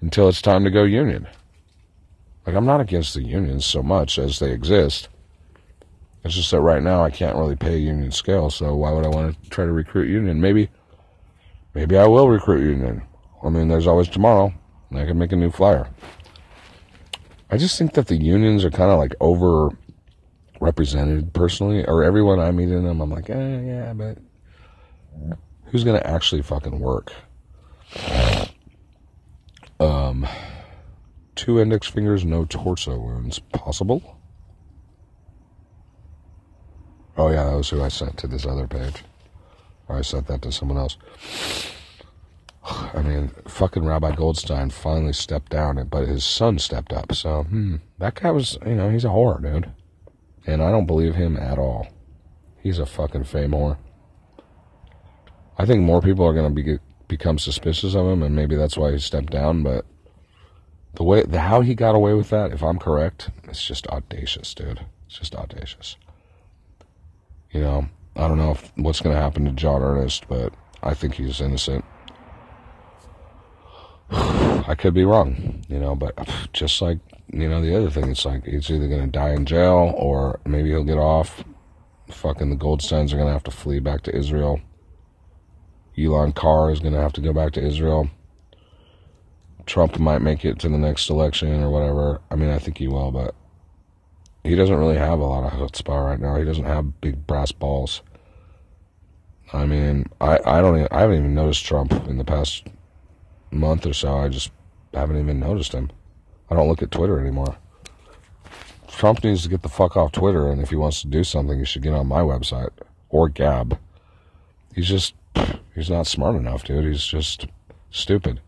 [0.00, 1.26] until it's time to go union.
[2.46, 5.08] Like, I'm not against the unions so much as they exist.
[6.24, 9.08] It's just that right now I can't really pay union scale, so why would I
[9.08, 10.40] want to try to recruit union?
[10.40, 10.68] Maybe,
[11.74, 13.02] maybe I will recruit union.
[13.42, 14.52] I mean, there's always tomorrow,
[14.90, 15.88] and I can make a new flyer.
[17.50, 19.70] I just think that the unions are kind of like over
[20.60, 24.18] represented personally, or everyone I meet in them, I'm like, eh, yeah, but
[25.66, 27.12] who's gonna actually fucking work?
[29.78, 30.26] Um,
[31.34, 33.38] two index fingers, no torso wounds.
[33.52, 34.18] Possible?
[37.16, 39.04] Oh yeah, that was who I sent to this other page.
[39.88, 40.96] Or I sent that to someone else.
[42.68, 47.14] I mean, fucking Rabbi Goldstein finally stepped down, but his son stepped up.
[47.14, 49.70] So, hmm, that guy was, you know, he's a whore, dude.
[50.46, 51.88] And I don't believe him at all.
[52.60, 53.78] He's a fucking fame whore.
[55.58, 58.76] I think more people are going to be become suspicious of him, and maybe that's
[58.76, 59.62] why he stepped down.
[59.62, 59.86] But
[60.94, 64.54] the way, the how he got away with that, if I'm correct, it's just audacious,
[64.54, 64.84] dude.
[65.06, 65.96] It's just audacious.
[67.52, 70.52] You know, I don't know if, what's going to happen to John Earnest, but
[70.82, 71.84] I think he's innocent.
[74.68, 76.98] I could be wrong, you know, but just like,
[77.32, 80.40] you know, the other thing, it's like he's either going to die in jail or
[80.44, 81.44] maybe he'll get off.
[82.10, 84.60] Fucking the Goldsteins are going to have to flee back to Israel.
[85.96, 88.10] Elan Carr is going to have to go back to Israel.
[89.66, 92.20] Trump might make it to the next election or whatever.
[92.30, 93.34] I mean, I think he will, but
[94.44, 96.36] he doesn't really have a lot of chutzpah right now.
[96.36, 98.02] He doesn't have big brass balls.
[99.52, 102.66] I mean, I, I don't even, I haven't even noticed Trump in the past
[103.50, 104.16] month or so.
[104.16, 104.50] I just
[104.92, 105.90] haven't even noticed him.
[106.50, 107.56] I don't look at Twitter anymore.
[108.88, 111.58] Trump needs to get the fuck off Twitter, and if he wants to do something,
[111.58, 112.70] he should get on my website
[113.10, 113.78] or Gab.
[114.74, 115.14] He's just,
[115.74, 116.84] he's not smart enough, dude.
[116.84, 117.46] He's just
[117.90, 118.40] stupid.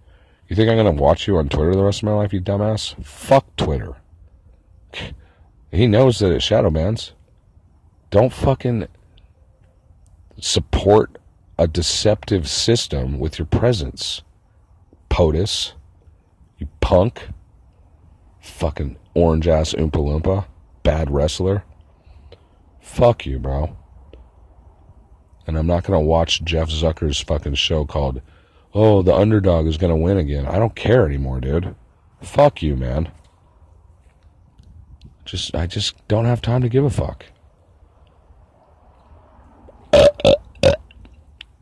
[0.48, 3.02] You think I'm gonna watch you on Twitter the rest of my life, you dumbass?
[3.04, 3.96] Fuck Twitter.
[5.70, 7.12] He knows that it shadow bans.
[8.10, 8.88] Don't fucking
[10.40, 11.18] support
[11.58, 14.22] a deceptive system with your presence.
[15.10, 15.72] POTUS.
[16.88, 17.28] Punk.
[18.40, 20.46] Fucking orange ass Oompa Loompa.
[20.82, 21.62] Bad wrestler.
[22.80, 23.76] Fuck you, bro.
[25.46, 28.22] And I'm not gonna watch Jeff Zucker's fucking show called
[28.72, 30.46] Oh, the underdog is gonna win again.
[30.46, 31.74] I don't care anymore, dude.
[32.22, 33.12] Fuck you, man.
[35.26, 37.26] Just I just don't have time to give a fuck.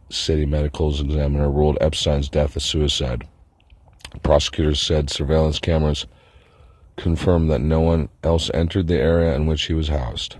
[0.08, 3.26] City Medical's examiner ruled Epstein's death a suicide.
[4.22, 6.06] Prosecutors said surveillance cameras
[6.96, 10.36] confirmed that no one else entered the area in which he was housed.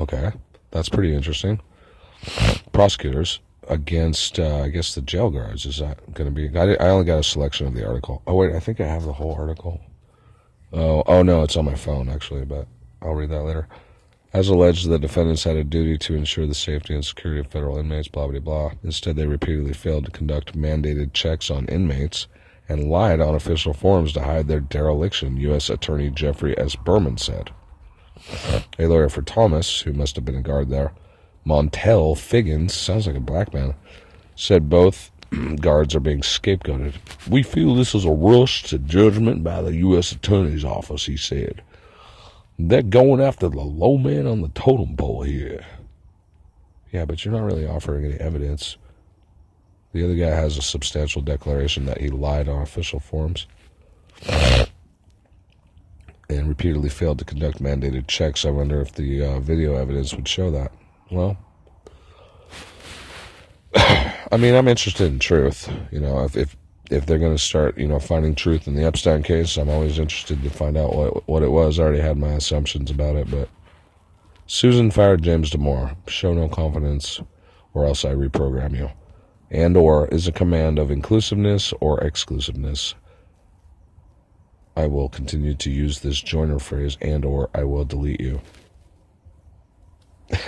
[0.00, 0.32] Okay,
[0.70, 1.60] that's pretty interesting.
[2.72, 5.66] Prosecutors against, uh, I guess, the jail guards.
[5.66, 6.56] Is that going to be?
[6.58, 8.22] I, I only got a selection of the article.
[8.26, 9.80] Oh wait, I think I have the whole article.
[10.72, 12.66] Oh, oh no, it's on my phone actually, but
[13.02, 13.68] I'll read that later.
[14.32, 17.78] As alleged, the defendants had a duty to ensure the safety and security of federal
[17.78, 18.70] inmates, blah, blah, blah.
[18.84, 22.28] Instead, they repeatedly failed to conduct mandated checks on inmates
[22.70, 25.68] and lied on official forms to hide their dereliction, U.S.
[25.68, 26.76] Attorney Geoffrey S.
[26.76, 27.50] Berman said.
[28.78, 30.92] A lawyer for Thomas, who must have been a guard there,
[31.44, 33.74] Montell Figgins, sounds like a black man,
[34.36, 35.10] said both
[35.60, 36.94] guards are being scapegoated.
[37.28, 40.12] We feel this is a rush to judgment by the U.S.
[40.12, 41.62] Attorney's Office, he said.
[42.56, 45.66] They're going after the low man on the totem pole here.
[46.92, 48.76] Yeah, but you're not really offering any evidence.
[49.92, 53.46] The other guy has a substantial declaration that he lied on official forms
[56.30, 58.44] and repeatedly failed to conduct mandated checks.
[58.44, 60.72] I wonder if the uh, video evidence would show that.
[61.10, 61.36] Well,
[63.74, 65.70] I mean, I'm interested in truth.
[65.90, 66.56] You know, if if,
[66.90, 69.98] if they're going to start, you know, finding truth in the Epstein case, I'm always
[69.98, 71.78] interested to find out what what it was.
[71.78, 73.48] I already had my assumptions about it, but
[74.46, 75.96] Susan fired James Damore.
[76.06, 77.20] Show no confidence,
[77.74, 78.90] or else I reprogram you.
[79.50, 82.94] And or is a command of inclusiveness or exclusiveness.
[84.76, 88.40] I will continue to use this joiner phrase and or I will delete you.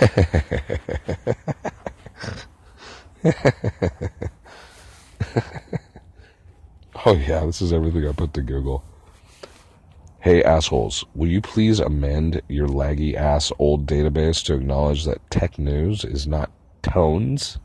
[7.05, 8.83] oh yeah, this is everything I put to Google.
[10.21, 15.59] Hey assholes, will you please amend your laggy ass old database to acknowledge that tech
[15.59, 16.49] news is not
[16.81, 17.57] tones?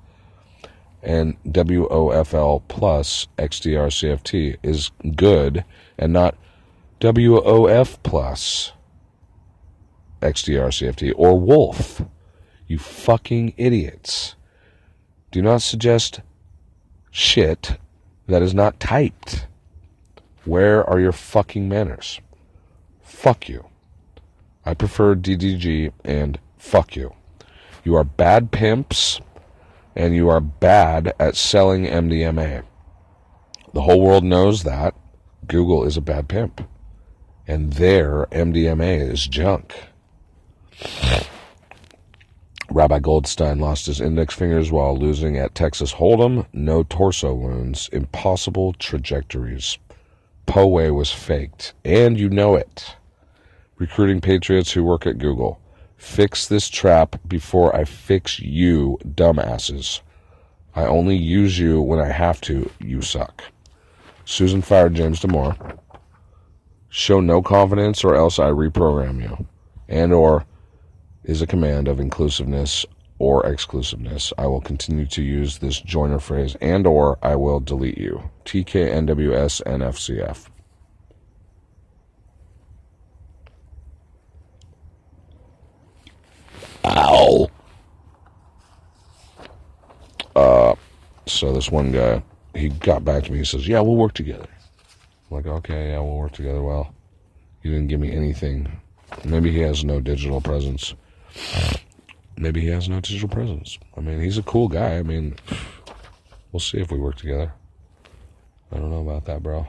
[1.03, 5.65] And WOFL plus XDR CFT is good
[5.97, 6.37] and not
[7.01, 8.73] WOF plus
[10.21, 12.03] XDR CFT or Wolf.
[12.67, 14.35] You fucking idiots.
[15.31, 16.21] Do not suggest
[17.11, 17.79] shit
[18.27, 19.47] that is not typed.
[20.45, 22.21] Where are your fucking manners?
[23.03, 23.67] Fuck you.
[24.65, 27.15] I prefer DDG and fuck you.
[27.85, 29.21] You are bad pimps
[29.99, 32.63] and you are bad at selling MDMA.
[33.75, 34.95] The whole world knows that.
[35.49, 36.67] Google is a bad pimp.
[37.49, 39.75] And their MDMA is junk.
[42.71, 46.47] Rabbi Goldstein lost his index fingers while losing at Texas Hold'em.
[46.53, 47.89] No torso wounds.
[47.93, 49.79] Impossible trajectories.
[50.47, 51.75] Poway was faked.
[51.85, 52.95] And you know it.
[53.79, 55.61] Recruiting patriots who work at Google.
[55.99, 60.01] Fix this trap before I fix you, dumbasses.
[60.75, 62.71] I only use you when I have to.
[62.79, 63.43] You suck.
[64.25, 65.77] Susan fired James Damore.
[66.89, 69.47] Show no confidence or else I reprogram you.
[69.89, 70.47] And or
[71.25, 72.87] is a command of inclusiveness
[73.19, 74.33] or exclusiveness.
[74.39, 78.31] I will continue to use this joiner phrase and or I will delete you.
[78.45, 80.47] TKNWS NFCF.
[86.85, 87.49] Ow.
[90.35, 90.75] Uh,
[91.27, 92.23] so this one guy,
[92.55, 93.39] he got back to me.
[93.39, 94.47] He says, "Yeah, we'll work together."
[95.31, 96.95] I'm like, "Okay, yeah, we'll work together." Well,
[97.63, 98.71] he didn't give me anything.
[99.25, 100.95] Maybe he has no digital presence.
[102.37, 103.79] Maybe he has no digital presence.
[103.97, 104.99] I mean, he's a cool guy.
[104.99, 105.35] I mean,
[106.53, 107.53] we'll see if we work together.
[108.71, 109.67] I don't know about that, bro.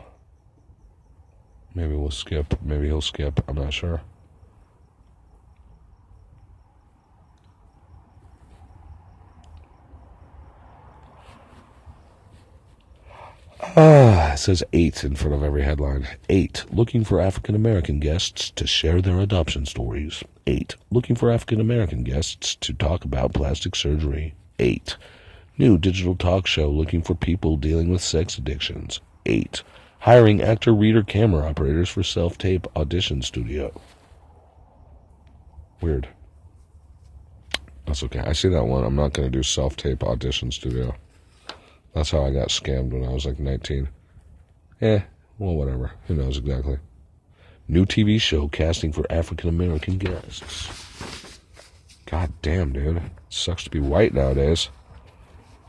[1.73, 2.61] Maybe we'll skip.
[2.61, 3.43] Maybe he'll skip.
[3.47, 4.01] I'm not sure.
[13.61, 16.07] Ah, it says eight in front of every headline.
[16.29, 20.23] Eight, looking for African American guests to share their adoption stories.
[20.47, 24.33] Eight, looking for African American guests to talk about plastic surgery.
[24.59, 24.95] Eight,
[25.57, 29.01] new digital talk show looking for people dealing with sex addictions.
[29.25, 29.61] Eight,
[29.99, 33.73] hiring actor, reader, camera operators for self tape audition studio.
[35.81, 36.07] Weird.
[37.85, 38.19] That's okay.
[38.19, 38.85] I see that one.
[38.85, 40.95] I'm not going to do self tape audition studio.
[41.93, 43.89] That's how I got scammed when I was like 19.
[44.81, 45.01] Eh,
[45.37, 45.91] well, whatever.
[46.07, 46.77] Who knows exactly?
[47.67, 51.39] New TV show casting for African American guests.
[52.05, 52.97] God damn, dude.
[52.97, 54.69] It sucks to be white nowadays.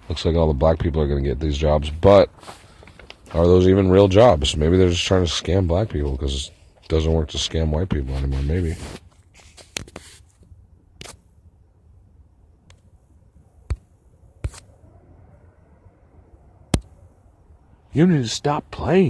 [0.09, 2.31] Looks like all the black people are going to get these jobs, but
[3.33, 4.57] are those even real jobs?
[4.57, 6.51] Maybe they're just trying to scam black people because
[6.83, 8.43] it doesn't work to scam white people anymore.
[8.43, 8.75] Maybe.
[17.93, 19.09] You need to stop playing.